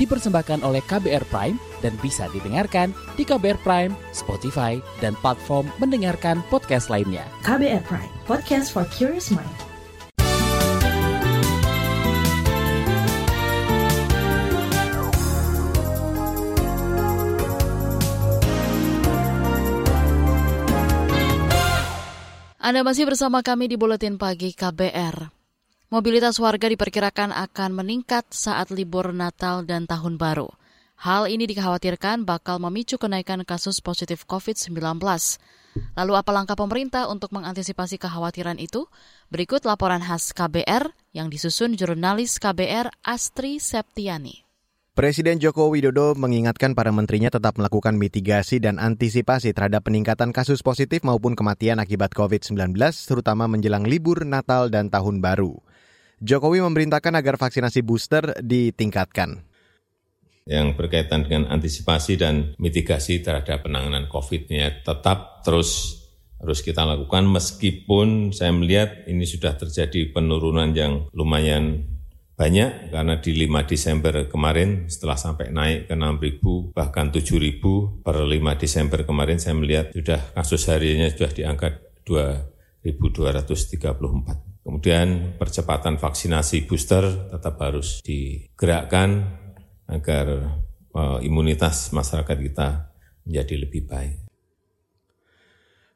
dipersembahkan 0.00 0.64
oleh 0.66 0.82
KBR 0.84 1.24
Prime 1.28 1.56
dan 1.84 1.94
bisa 2.00 2.26
didengarkan 2.32 2.96
di 3.14 3.22
KBR 3.22 3.60
Prime, 3.60 3.92
Spotify, 4.10 4.80
dan 4.98 5.12
platform 5.20 5.68
mendengarkan 5.78 6.40
podcast 6.48 6.88
lainnya. 6.88 7.24
KBR 7.44 7.84
Prime, 7.84 8.12
podcast 8.24 8.72
for 8.72 8.88
curious 8.90 9.28
mind. 9.30 9.74
Anda 22.64 22.80
masih 22.80 23.04
bersama 23.04 23.44
kami 23.44 23.68
di 23.68 23.76
Buletin 23.76 24.16
Pagi 24.16 24.56
KBR. 24.56 25.43
Mobilitas 25.94 26.42
warga 26.42 26.66
diperkirakan 26.66 27.30
akan 27.30 27.70
meningkat 27.70 28.26
saat 28.34 28.74
libur 28.74 29.14
Natal 29.14 29.62
dan 29.62 29.86
Tahun 29.86 30.18
Baru. 30.18 30.50
Hal 30.98 31.30
ini 31.30 31.46
dikhawatirkan 31.46 32.26
bakal 32.26 32.58
memicu 32.58 32.98
kenaikan 32.98 33.46
kasus 33.46 33.78
positif 33.78 34.26
COVID-19. 34.26 34.74
Lalu 35.94 36.12
apa 36.18 36.30
langkah 36.34 36.58
pemerintah 36.58 37.06
untuk 37.06 37.30
mengantisipasi 37.30 38.02
kekhawatiran 38.02 38.58
itu? 38.58 38.90
Berikut 39.30 39.62
laporan 39.62 40.02
khas 40.02 40.34
KBR 40.34 40.90
yang 41.14 41.30
disusun 41.30 41.78
jurnalis 41.78 42.42
KBR 42.42 42.90
Astri 43.06 43.62
Septiani. 43.62 44.42
Presiden 44.98 45.38
Joko 45.38 45.70
Widodo 45.70 46.18
mengingatkan 46.18 46.74
para 46.74 46.90
menterinya 46.90 47.30
tetap 47.30 47.54
melakukan 47.54 47.94
mitigasi 47.94 48.58
dan 48.58 48.82
antisipasi 48.82 49.54
terhadap 49.54 49.86
peningkatan 49.86 50.34
kasus 50.34 50.58
positif 50.58 51.06
maupun 51.06 51.38
kematian 51.38 51.78
akibat 51.78 52.10
COVID-19, 52.18 52.74
terutama 53.06 53.46
menjelang 53.46 53.86
libur 53.86 54.26
Natal 54.26 54.66
dan 54.74 54.90
Tahun 54.90 55.22
Baru. 55.22 55.62
Jokowi 56.24 56.64
memerintahkan 56.64 57.20
agar 57.20 57.36
vaksinasi 57.36 57.84
booster 57.84 58.32
ditingkatkan. 58.40 59.44
Yang 60.48 60.80
berkaitan 60.80 61.28
dengan 61.28 61.52
antisipasi 61.52 62.16
dan 62.16 62.56
mitigasi 62.56 63.20
terhadap 63.20 63.68
penanganan 63.68 64.08
COVID-nya 64.08 64.80
tetap 64.80 65.44
terus 65.44 66.00
harus 66.40 66.64
kita 66.64 66.84
lakukan 66.84 67.24
meskipun 67.28 68.32
saya 68.32 68.52
melihat 68.56 69.04
ini 69.04 69.28
sudah 69.28 69.52
terjadi 69.56 70.12
penurunan 70.12 70.72
yang 70.72 71.08
lumayan 71.16 71.88
banyak 72.36 72.92
karena 72.92 73.16
di 73.20 73.32
5 73.46 73.70
Desember 73.70 74.28
kemarin 74.28 74.90
setelah 74.90 75.16
sampai 75.16 75.50
naik 75.54 75.86
ke 75.88 75.94
6 75.96 76.24
ribu 76.24 76.72
bahkan 76.76 77.08
7 77.08 77.24
ribu 77.40 78.02
per 78.04 78.20
5 78.20 78.60
Desember 78.60 79.04
kemarin 79.04 79.38
saya 79.40 79.54
melihat 79.56 79.92
sudah 79.92 80.20
kasus 80.36 80.68
hariannya 80.68 81.10
sudah 81.12 81.30
di 81.32 81.44
angka 81.48 81.80
2.234. 82.04 84.53
Kemudian 84.64 85.36
percepatan 85.36 86.00
vaksinasi 86.00 86.64
booster 86.64 87.04
tetap 87.28 87.60
harus 87.60 88.00
digerakkan 88.00 89.28
agar 89.84 90.56
uh, 90.96 91.20
imunitas 91.20 91.92
masyarakat 91.92 92.36
kita 92.40 92.88
menjadi 93.28 93.54
lebih 93.60 93.84
baik. 93.84 94.24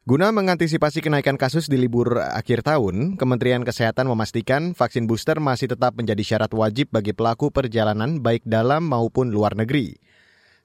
Guna 0.09 0.33
mengantisipasi 0.33 1.05
kenaikan 1.05 1.37
kasus 1.37 1.69
di 1.69 1.77
libur 1.77 2.17
akhir 2.17 2.65
tahun, 2.65 3.13
Kementerian 3.13 3.61
Kesehatan 3.61 4.09
memastikan 4.09 4.73
vaksin 4.73 5.05
booster 5.05 5.37
masih 5.37 5.69
tetap 5.69 5.93
menjadi 5.93 6.25
syarat 6.25 6.49
wajib 6.49 6.89
bagi 6.89 7.13
pelaku 7.13 7.53
perjalanan 7.53 8.17
baik 8.17 8.41
dalam 8.41 8.89
maupun 8.89 9.29
luar 9.29 9.53
negeri. 9.53 10.01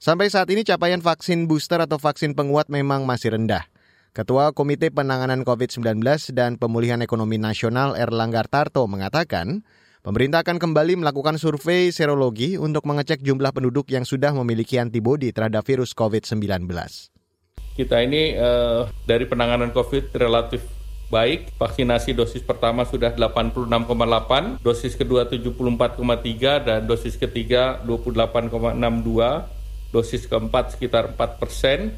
Sampai 0.01 0.33
saat 0.33 0.49
ini 0.49 0.65
capaian 0.65 0.97
vaksin 0.97 1.45
booster 1.45 1.77
atau 1.77 2.01
vaksin 2.01 2.33
penguat 2.33 2.73
memang 2.73 3.05
masih 3.05 3.37
rendah. 3.37 3.69
Ketua 4.15 4.55
Komite 4.55 4.95
Penanganan 4.95 5.43
COVID-19 5.43 5.99
dan 6.31 6.55
Pemulihan 6.55 7.03
Ekonomi 7.03 7.35
Nasional 7.35 7.99
Erlangga 7.99 8.47
Tarto 8.47 8.87
mengatakan, 8.87 9.67
pemerintah 10.07 10.39
akan 10.39 10.55
kembali 10.55 11.03
melakukan 11.03 11.35
survei 11.35 11.91
serologi 11.91 12.55
untuk 12.55 12.87
mengecek 12.87 13.19
jumlah 13.19 13.51
penduduk 13.51 13.91
yang 13.91 14.07
sudah 14.07 14.31
memiliki 14.31 14.79
antibodi 14.79 15.35
terhadap 15.35 15.67
virus 15.67 15.91
COVID-19 15.91 16.71
kita 17.75 17.99
ini 17.99 18.39
uh, 18.39 18.87
dari 19.03 19.27
penanganan 19.27 19.75
COVID 19.75 20.15
relatif 20.15 20.63
baik. 21.11 21.59
Vaksinasi 21.59 22.15
dosis 22.15 22.41
pertama 22.41 22.87
sudah 22.87 23.11
86,8, 23.13 24.63
dosis 24.63 24.95
kedua 24.95 25.27
74,3, 25.27 26.63
dan 26.63 26.79
dosis 26.87 27.19
ketiga 27.19 27.83
28,62, 27.83 28.79
dosis 29.91 30.23
keempat 30.25 30.79
sekitar 30.79 31.13
4 31.13 31.41
persen. 31.41 31.93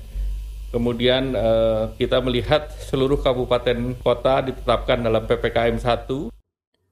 Kemudian 0.68 1.32
uh, 1.32 1.96
kita 1.96 2.20
melihat 2.20 2.68
seluruh 2.92 3.24
kabupaten 3.24 3.96
kota 4.04 4.44
ditetapkan 4.44 5.00
dalam 5.00 5.24
PPKM 5.24 5.80
1. 5.80 6.34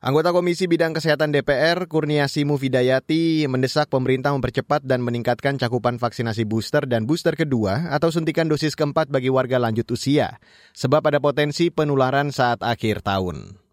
Anggota 0.05 0.29
Komisi 0.29 0.69
Bidang 0.69 0.93
Kesehatan 0.93 1.33
DPR, 1.33 1.89
Kurniasi 1.89 2.45
Mufidayati, 2.45 3.49
mendesak 3.49 3.89
pemerintah 3.89 4.37
mempercepat 4.37 4.85
dan 4.85 5.01
meningkatkan 5.01 5.57
cakupan 5.57 5.97
vaksinasi 5.97 6.45
booster 6.45 6.85
dan 6.85 7.09
booster 7.09 7.33
kedua 7.33 7.89
atau 7.89 8.13
suntikan 8.13 8.45
dosis 8.45 8.77
keempat 8.77 9.09
bagi 9.09 9.33
warga 9.33 9.57
lanjut 9.57 9.89
usia, 9.89 10.37
sebab 10.77 11.01
ada 11.09 11.17
potensi 11.17 11.73
penularan 11.73 12.29
saat 12.29 12.61
akhir 12.61 13.01
tahun 13.01 13.64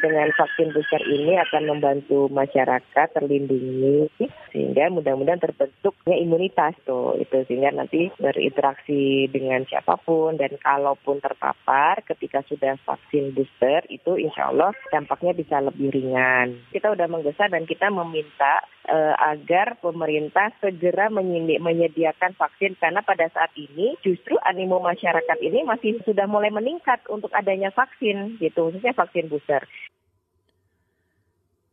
dengan 0.00 0.32
vaksin 0.32 0.72
booster 0.72 1.04
ini 1.04 1.36
akan 1.36 1.68
membantu 1.68 2.24
masyarakat 2.32 3.12
terlindungi 3.12 4.08
sehingga 4.48 4.88
mudah-mudahan 4.88 5.36
terbentuknya 5.36 6.16
imunitas 6.16 6.72
tuh 6.88 7.20
itu 7.20 7.44
sehingga 7.44 7.76
nanti 7.76 8.08
berinteraksi 8.16 9.28
dengan 9.28 9.68
siapa 9.68 10.00
pun 10.00 10.40
dan 10.40 10.56
kalaupun 10.64 11.20
terpapar 11.20 12.00
ketika 12.08 12.40
sudah 12.48 12.80
vaksin 12.88 13.36
booster 13.36 13.84
itu 13.92 14.16
insya 14.16 14.48
Allah 14.48 14.72
dampaknya 14.88 15.36
bisa 15.36 15.60
lebih 15.60 15.92
ringan. 15.92 16.56
Kita 16.72 16.88
udah 16.96 17.08
menggesa 17.12 17.52
dan 17.52 17.68
kita 17.68 17.92
meminta 17.92 18.64
uh, 18.88 19.14
agar 19.28 19.76
pemerintah 19.76 20.56
segera 20.64 21.12
menyediakan 21.12 22.32
vaksin 22.40 22.80
karena 22.80 23.04
pada 23.04 23.28
saat 23.28 23.52
ini 23.60 24.00
justru 24.00 24.40
animo 24.48 24.80
masyarakat 24.80 25.36
ini 25.44 25.68
masih 25.68 26.00
sudah 26.08 26.24
mulai 26.24 26.48
meningkat 26.48 27.04
untuk 27.12 27.28
adanya 27.36 27.68
vaksin 27.76 28.40
gitu 28.40 28.72
khususnya 28.72 28.96
vaksin 28.96 29.28
booster. 29.28 29.68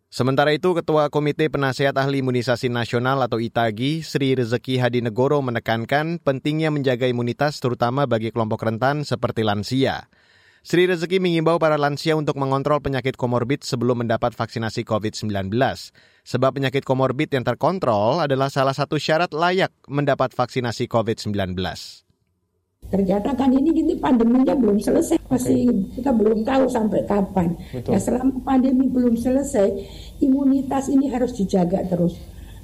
Sementara 0.09 0.49
itu, 0.57 0.73
Ketua 0.73 1.13
Komite 1.13 1.53
Penasehat 1.53 1.93
Ahli 1.93 2.25
Imunisasi 2.25 2.65
Nasional 2.65 3.21
atau 3.21 3.37
ITAGI, 3.37 4.01
Sri 4.01 4.33
Rezeki 4.33 4.81
Hadinegoro 4.81 5.37
menekankan 5.37 6.17
pentingnya 6.17 6.73
menjaga 6.73 7.05
imunitas 7.05 7.61
terutama 7.61 8.09
bagi 8.09 8.33
kelompok 8.33 8.65
rentan 8.65 9.05
seperti 9.05 9.45
lansia. 9.45 10.09
Sri 10.65 10.89
Rezeki 10.89 11.21
mengimbau 11.21 11.61
para 11.61 11.77
lansia 11.77 12.17
untuk 12.17 12.41
mengontrol 12.41 12.81
penyakit 12.81 13.21
komorbid 13.21 13.61
sebelum 13.61 14.01
mendapat 14.01 14.33
vaksinasi 14.33 14.81
COVID-19. 14.81 15.53
Sebab 16.25 16.57
penyakit 16.57 16.89
komorbid 16.89 17.29
yang 17.29 17.45
terkontrol 17.45 18.17
adalah 18.17 18.49
salah 18.49 18.73
satu 18.73 18.97
syarat 18.97 19.29
layak 19.29 19.69
mendapat 19.85 20.33
vaksinasi 20.33 20.89
COVID-19. 20.89 21.53
Ternyata 22.89 23.37
kan 23.37 23.53
ini 23.53 23.69
gini 23.69 23.93
pandeminya 24.01 24.57
belum 24.57 24.81
selesai, 24.81 25.21
masih 25.29 25.69
okay. 25.69 26.01
kita 26.01 26.09
belum 26.09 26.41
tahu 26.41 26.65
sampai 26.65 27.05
kapan. 27.05 27.53
Betul. 27.69 27.93
Ya 27.93 27.99
selama 28.01 28.41
pandemi 28.41 28.89
belum 28.89 29.13
selesai, 29.13 29.69
imunitas 30.25 30.89
ini 30.89 31.05
harus 31.13 31.37
dijaga 31.37 31.85
terus, 31.85 32.17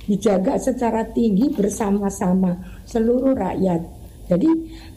dijaga 0.09 0.57
secara 0.57 1.05
tinggi 1.13 1.53
bersama-sama 1.53 2.57
seluruh 2.89 3.37
rakyat. 3.37 3.85
Jadi 4.25 4.49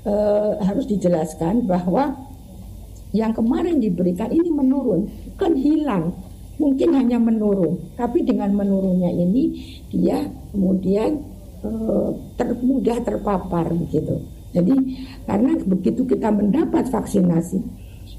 eh, 0.08 0.52
harus 0.64 0.88
dijelaskan 0.88 1.68
bahwa 1.68 2.16
yang 3.12 3.36
kemarin 3.36 3.84
diberikan 3.84 4.32
ini 4.32 4.48
menurun, 4.48 5.12
kan 5.36 5.52
hilang, 5.52 6.16
mungkin 6.56 6.96
hanya 6.96 7.20
menurun, 7.20 7.76
tapi 8.00 8.24
dengan 8.24 8.56
menurunnya 8.56 9.12
ini 9.12 9.76
dia 9.88 10.28
kemudian 10.52 11.16
uh, 11.64 12.12
termudah 12.36 13.00
terpapar 13.00 13.72
gitu. 13.88 14.37
Jadi 14.52 14.74
karena 15.28 15.52
begitu 15.60 16.08
kita 16.08 16.32
mendapat 16.32 16.88
vaksinasi 16.88 17.60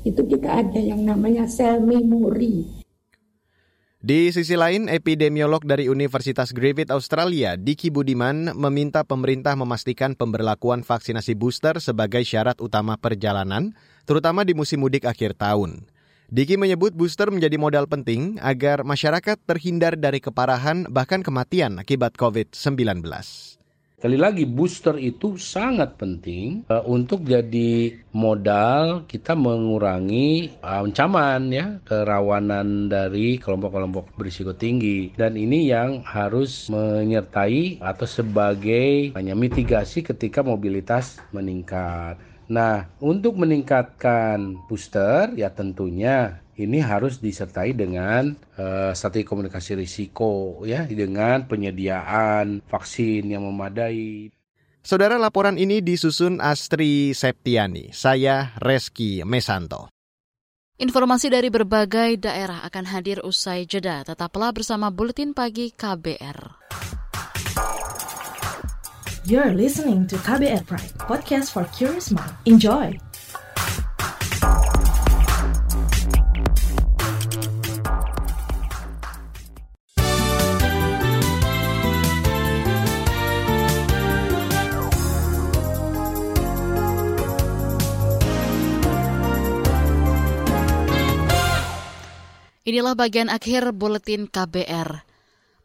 itu 0.05 0.21
kita 0.29 0.61
ada 0.65 0.79
yang 0.79 1.01
namanya 1.01 1.49
sel 1.49 1.81
memori. 1.81 2.79
Di 3.99 4.31
sisi 4.31 4.55
lain, 4.55 4.87
epidemiolog 4.87 5.59
dari 5.67 5.91
Universitas 5.91 6.55
Griffith 6.55 6.87
Australia, 6.87 7.59
Diki 7.59 7.91
Budiman, 7.91 8.55
meminta 8.55 9.03
pemerintah 9.03 9.59
memastikan 9.59 10.15
pemberlakuan 10.15 10.87
vaksinasi 10.87 11.35
booster 11.35 11.83
sebagai 11.83 12.23
syarat 12.23 12.63
utama 12.63 12.95
perjalanan, 12.95 13.75
terutama 14.07 14.47
di 14.47 14.55
musim 14.55 14.87
mudik 14.87 15.03
akhir 15.03 15.35
tahun. 15.35 15.83
Diki 16.31 16.55
menyebut 16.55 16.95
booster 16.95 17.27
menjadi 17.27 17.59
modal 17.59 17.91
penting 17.91 18.39
agar 18.39 18.87
masyarakat 18.87 19.35
terhindar 19.43 19.99
dari 19.99 20.23
keparahan 20.23 20.87
bahkan 20.87 21.19
kematian 21.19 21.75
akibat 21.75 22.15
COVID-19. 22.15 23.03
Sekali 23.99 24.15
lagi 24.15 24.47
booster 24.47 24.95
itu 24.95 25.35
sangat 25.35 25.99
penting 25.99 26.63
uh, 26.71 26.87
untuk 26.87 27.27
jadi 27.27 27.99
modal 28.15 29.03
kita 29.03 29.35
mengurangi 29.35 30.55
uh, 30.63 30.87
ancaman 30.87 31.51
ya 31.51 31.83
kerawanan 31.83 32.87
dari 32.87 33.35
kelompok-kelompok 33.43 34.15
berisiko 34.15 34.55
tinggi 34.55 35.11
dan 35.19 35.35
ini 35.35 35.67
yang 35.67 35.99
harus 36.07 36.71
menyertai 36.71 37.83
atau 37.83 38.07
sebagai 38.07 39.11
hanya 39.19 39.35
mitigasi 39.35 39.99
ketika 39.99 40.47
mobilitas 40.47 41.19
meningkat. 41.35 42.15
Nah, 42.47 42.87
untuk 43.03 43.35
meningkatkan 43.35 44.63
booster 44.71 45.35
ya 45.35 45.51
tentunya 45.51 46.39
ini 46.59 46.83
harus 46.83 47.23
disertai 47.23 47.71
dengan 47.71 48.35
uh, 48.59 48.91
strategi 48.91 49.23
komunikasi 49.23 49.79
risiko 49.79 50.59
ya 50.67 50.83
dengan 50.83 51.47
penyediaan 51.47 52.59
vaksin 52.67 53.31
yang 53.31 53.47
memadai. 53.47 54.27
Saudara 54.83 55.15
laporan 55.15 55.55
ini 55.55 55.79
disusun 55.79 56.43
Astri 56.43 57.15
Septiani. 57.15 57.95
Saya 57.95 58.55
Reski 58.59 59.23
Mesanto. 59.23 59.91
Informasi 60.79 61.27
dari 61.27 61.51
berbagai 61.51 62.23
daerah 62.23 62.63
akan 62.63 62.85
hadir 62.87 63.19
usai 63.23 63.67
jeda. 63.67 64.07
Tetaplah 64.07 64.55
bersama 64.55 64.87
Buletin 64.87 65.35
Pagi 65.35 65.75
KBR. 65.75 66.39
You're 69.27 69.51
listening 69.53 70.07
to 70.07 70.15
KBR 70.23 70.63
Pride, 70.65 70.95
podcast 71.03 71.51
for 71.51 71.67
curious 71.75 72.09
mind. 72.09 72.33
Enjoy! 72.47 73.08
Inilah 92.69 92.93
bagian 92.93 93.33
akhir 93.33 93.73
buletin 93.73 94.29
KBR. 94.29 95.01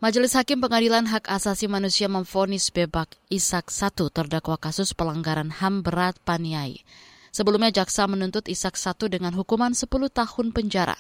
Majelis 0.00 0.32
Hakim 0.40 0.64
Pengadilan 0.64 1.04
Hak 1.04 1.28
Asasi 1.28 1.68
Manusia 1.68 2.08
memfonis 2.08 2.72
bebas 2.72 3.12
Ishak 3.28 3.68
I 3.68 4.08
terdakwa 4.08 4.56
kasus 4.56 4.96
pelanggaran 4.96 5.52
HAM 5.52 5.84
berat 5.84 6.16
Paniai. 6.24 6.80
Sebelumnya 7.28 7.84
jaksa 7.84 8.08
menuntut 8.08 8.48
Ishak 8.48 8.80
I 8.80 9.12
dengan 9.12 9.36
hukuman 9.36 9.76
10 9.76 9.84
tahun 9.84 10.56
penjara. 10.56 10.96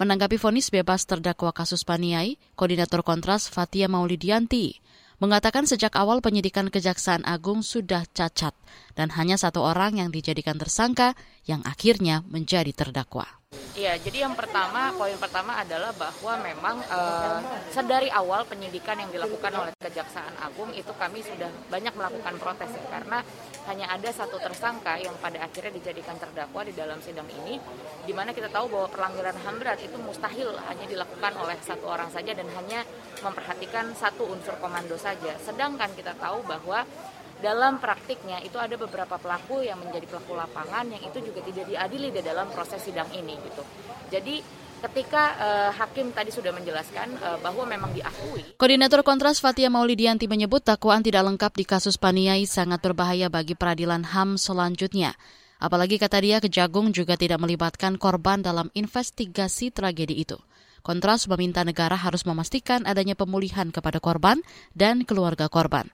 Menanggapi 0.00 0.40
vonis 0.40 0.72
bebas 0.72 1.04
terdakwa 1.04 1.52
kasus 1.52 1.84
Paniai, 1.84 2.40
Koordinator 2.56 3.04
Kontras 3.04 3.52
Fatia 3.52 3.92
Maulidianti 3.92 4.80
mengatakan 5.20 5.68
sejak 5.68 5.92
awal 6.00 6.24
penyidikan 6.24 6.72
Kejaksaan 6.72 7.28
Agung 7.28 7.60
sudah 7.60 8.08
cacat 8.08 8.56
dan 8.96 9.12
hanya 9.20 9.36
satu 9.36 9.60
orang 9.60 10.00
yang 10.00 10.08
dijadikan 10.08 10.56
tersangka 10.56 11.12
yang 11.44 11.60
akhirnya 11.68 12.24
menjadi 12.24 12.72
terdakwa. 12.72 13.41
Iya, 13.72 13.96
jadi 13.96 14.28
yang 14.28 14.36
pertama, 14.36 14.92
poin 14.96 15.16
pertama 15.16 15.56
adalah 15.56 15.96
bahwa 15.96 16.44
memang 16.44 16.76
uh, 16.92 17.40
sedari 17.72 18.12
awal 18.12 18.44
penyidikan 18.44 19.00
yang 19.00 19.08
dilakukan 19.08 19.48
oleh 19.48 19.72
Kejaksaan 19.80 20.36
Agung 20.44 20.76
itu 20.76 20.92
kami 20.92 21.24
sudah 21.24 21.48
banyak 21.72 21.96
melakukan 21.96 22.36
protes 22.36 22.68
ya, 22.68 22.84
karena 22.92 23.24
hanya 23.64 23.88
ada 23.88 24.12
satu 24.12 24.36
tersangka 24.36 25.00
yang 25.00 25.16
pada 25.24 25.40
akhirnya 25.40 25.72
dijadikan 25.72 26.20
terdakwa 26.20 26.68
di 26.68 26.76
dalam 26.76 27.00
sidang 27.00 27.24
ini, 27.44 27.56
di 28.04 28.12
mana 28.12 28.36
kita 28.36 28.52
tahu 28.52 28.68
bahwa 28.72 28.88
pelanggaran 28.92 29.40
HAM 29.40 29.56
berat 29.56 29.80
itu 29.80 29.96
mustahil 29.96 30.52
hanya 30.68 30.84
dilakukan 30.84 31.32
oleh 31.40 31.56
satu 31.64 31.88
orang 31.88 32.12
saja 32.12 32.36
dan 32.36 32.48
hanya 32.52 32.84
memperhatikan 33.24 33.88
satu 33.96 34.28
unsur 34.28 34.52
komando 34.60 35.00
saja. 35.00 35.32
Sedangkan 35.40 35.96
kita 35.96 36.12
tahu 36.20 36.44
bahwa 36.44 36.84
dalam 37.42 37.82
praktiknya 37.82 38.38
itu 38.46 38.54
ada 38.56 38.78
beberapa 38.78 39.18
pelaku 39.18 39.66
yang 39.66 39.82
menjadi 39.82 40.06
pelaku 40.06 40.38
lapangan 40.38 40.86
yang 40.86 41.02
itu 41.02 41.18
juga 41.18 41.42
tidak 41.42 41.66
diadili 41.66 42.14
di 42.14 42.22
dalam 42.22 42.46
proses 42.54 42.78
sidang 42.78 43.10
ini 43.10 43.34
gitu. 43.42 43.62
Jadi 44.14 44.62
ketika 44.82 45.24
uh, 45.38 45.70
hakim 45.74 46.10
tadi 46.10 46.30
sudah 46.34 46.50
menjelaskan 46.54 47.18
uh, 47.18 47.38
bahwa 47.42 47.66
memang 47.66 47.90
diakui. 47.94 48.58
Koordinator 48.58 49.02
Kontras 49.02 49.38
Fatia 49.38 49.70
Maulidianti 49.70 50.26
menyebut 50.26 50.62
dakwaan 50.62 51.02
tidak 51.02 51.26
lengkap 51.26 51.52
di 51.54 51.64
kasus 51.66 51.98
Paniai 51.98 52.46
sangat 52.46 52.82
berbahaya 52.82 53.26
bagi 53.26 53.58
peradilan 53.58 54.06
HAM 54.06 54.38
selanjutnya. 54.38 55.14
Apalagi 55.62 55.98
kata 56.02 56.18
dia 56.18 56.42
Kejagung 56.42 56.90
juga 56.90 57.14
tidak 57.14 57.38
melibatkan 57.38 57.94
korban 57.94 58.42
dalam 58.42 58.70
investigasi 58.74 59.70
tragedi 59.70 60.18
itu. 60.18 60.34
Kontras 60.82 61.30
meminta 61.30 61.62
negara 61.62 61.94
harus 61.94 62.26
memastikan 62.26 62.82
adanya 62.82 63.14
pemulihan 63.14 63.70
kepada 63.70 64.02
korban 64.02 64.42
dan 64.74 65.06
keluarga 65.06 65.46
korban. 65.46 65.86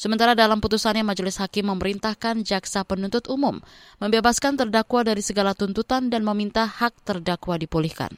Sementara 0.00 0.32
dalam 0.32 0.64
putusannya 0.64 1.04
Majelis 1.04 1.36
Hakim 1.36 1.68
memerintahkan 1.68 2.40
jaksa 2.40 2.88
penuntut 2.88 3.28
umum 3.28 3.60
membebaskan 4.00 4.56
terdakwa 4.56 5.04
dari 5.04 5.20
segala 5.20 5.52
tuntutan 5.52 6.08
dan 6.08 6.24
meminta 6.24 6.64
hak 6.64 7.04
terdakwa 7.04 7.60
dipulihkan. 7.60 8.08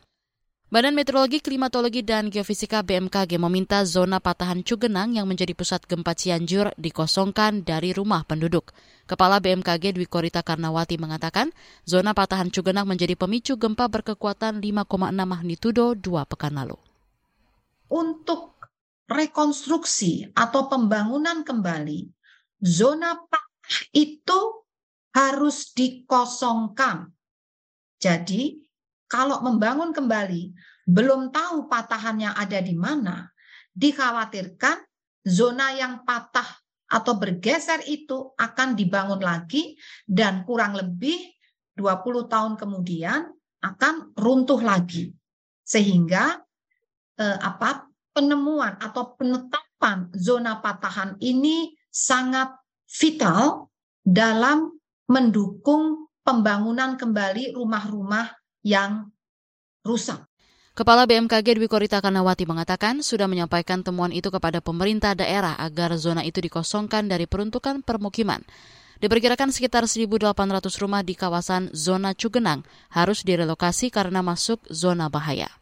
Badan 0.70 0.94
Meteorologi, 0.94 1.42
Klimatologi, 1.42 2.06
dan 2.06 2.30
Geofisika 2.30 2.86
BMKG 2.86 3.34
meminta 3.34 3.82
zona 3.82 4.22
patahan 4.22 4.62
Cugenang 4.62 5.18
yang 5.18 5.26
menjadi 5.26 5.58
pusat 5.58 5.82
gempa 5.90 6.14
Cianjur 6.14 6.70
dikosongkan 6.78 7.66
dari 7.66 7.90
rumah 7.90 8.22
penduduk. 8.30 8.70
Kepala 9.10 9.42
BMKG 9.42 9.98
Dwi 9.98 10.06
Korita 10.06 10.46
Karnawati 10.46 11.02
mengatakan, 11.02 11.50
zona 11.82 12.14
patahan 12.14 12.54
Cugenang 12.54 12.86
menjadi 12.86 13.18
pemicu 13.18 13.58
gempa 13.58 13.90
berkekuatan 13.90 14.62
5,6 14.62 14.86
magnitudo 15.26 15.98
dua 15.98 16.30
pekan 16.30 16.54
lalu. 16.56 16.78
Untuk 17.90 18.51
rekonstruksi 19.12 20.32
atau 20.32 20.66
pembangunan 20.66 21.44
kembali, 21.44 22.08
zona 22.64 23.14
patah 23.16 23.80
itu 23.92 24.40
harus 25.12 25.76
dikosongkan. 25.76 27.12
Jadi, 28.00 28.58
kalau 29.06 29.44
membangun 29.44 29.92
kembali, 29.92 30.56
belum 30.88 31.30
tahu 31.30 31.68
patahan 31.68 32.16
yang 32.18 32.34
ada 32.34 32.58
di 32.58 32.74
mana, 32.74 33.28
dikhawatirkan 33.76 34.82
zona 35.22 35.76
yang 35.76 36.02
patah 36.02 36.48
atau 36.92 37.16
bergeser 37.16 37.84
itu 37.88 38.34
akan 38.36 38.76
dibangun 38.76 39.20
lagi 39.22 39.76
dan 40.04 40.44
kurang 40.44 40.76
lebih 40.76 41.16
20 41.76 42.28
tahun 42.28 42.52
kemudian 42.60 43.32
akan 43.62 44.12
runtuh 44.18 44.60
lagi. 44.60 45.12
Sehingga 45.62 46.36
eh, 47.16 47.38
apa 47.38 47.91
penemuan 48.12 48.76
atau 48.78 49.16
penetapan 49.16 50.12
zona 50.14 50.60
patahan 50.60 51.16
ini 51.18 51.72
sangat 51.88 52.52
vital 52.88 53.72
dalam 54.04 54.72
mendukung 55.08 56.08
pembangunan 56.22 56.94
kembali 56.96 57.56
rumah-rumah 57.56 58.32
yang 58.62 59.10
rusak. 59.82 60.22
Kepala 60.72 61.04
BMKG 61.04 61.60
Dwi 61.60 61.68
Korita 61.68 62.00
Kanawati 62.00 62.48
mengatakan 62.48 63.04
sudah 63.04 63.28
menyampaikan 63.28 63.84
temuan 63.84 64.08
itu 64.08 64.32
kepada 64.32 64.64
pemerintah 64.64 65.12
daerah 65.12 65.52
agar 65.60 65.92
zona 66.00 66.24
itu 66.24 66.40
dikosongkan 66.40 67.12
dari 67.12 67.28
peruntukan 67.28 67.84
permukiman. 67.84 68.40
Diperkirakan 68.96 69.52
sekitar 69.52 69.84
1.800 69.84 70.32
rumah 70.80 71.04
di 71.04 71.12
kawasan 71.12 71.68
zona 71.76 72.16
Cugenang 72.16 72.64
harus 72.88 73.20
direlokasi 73.20 73.92
karena 73.92 74.24
masuk 74.24 74.64
zona 74.72 75.12
bahaya. 75.12 75.61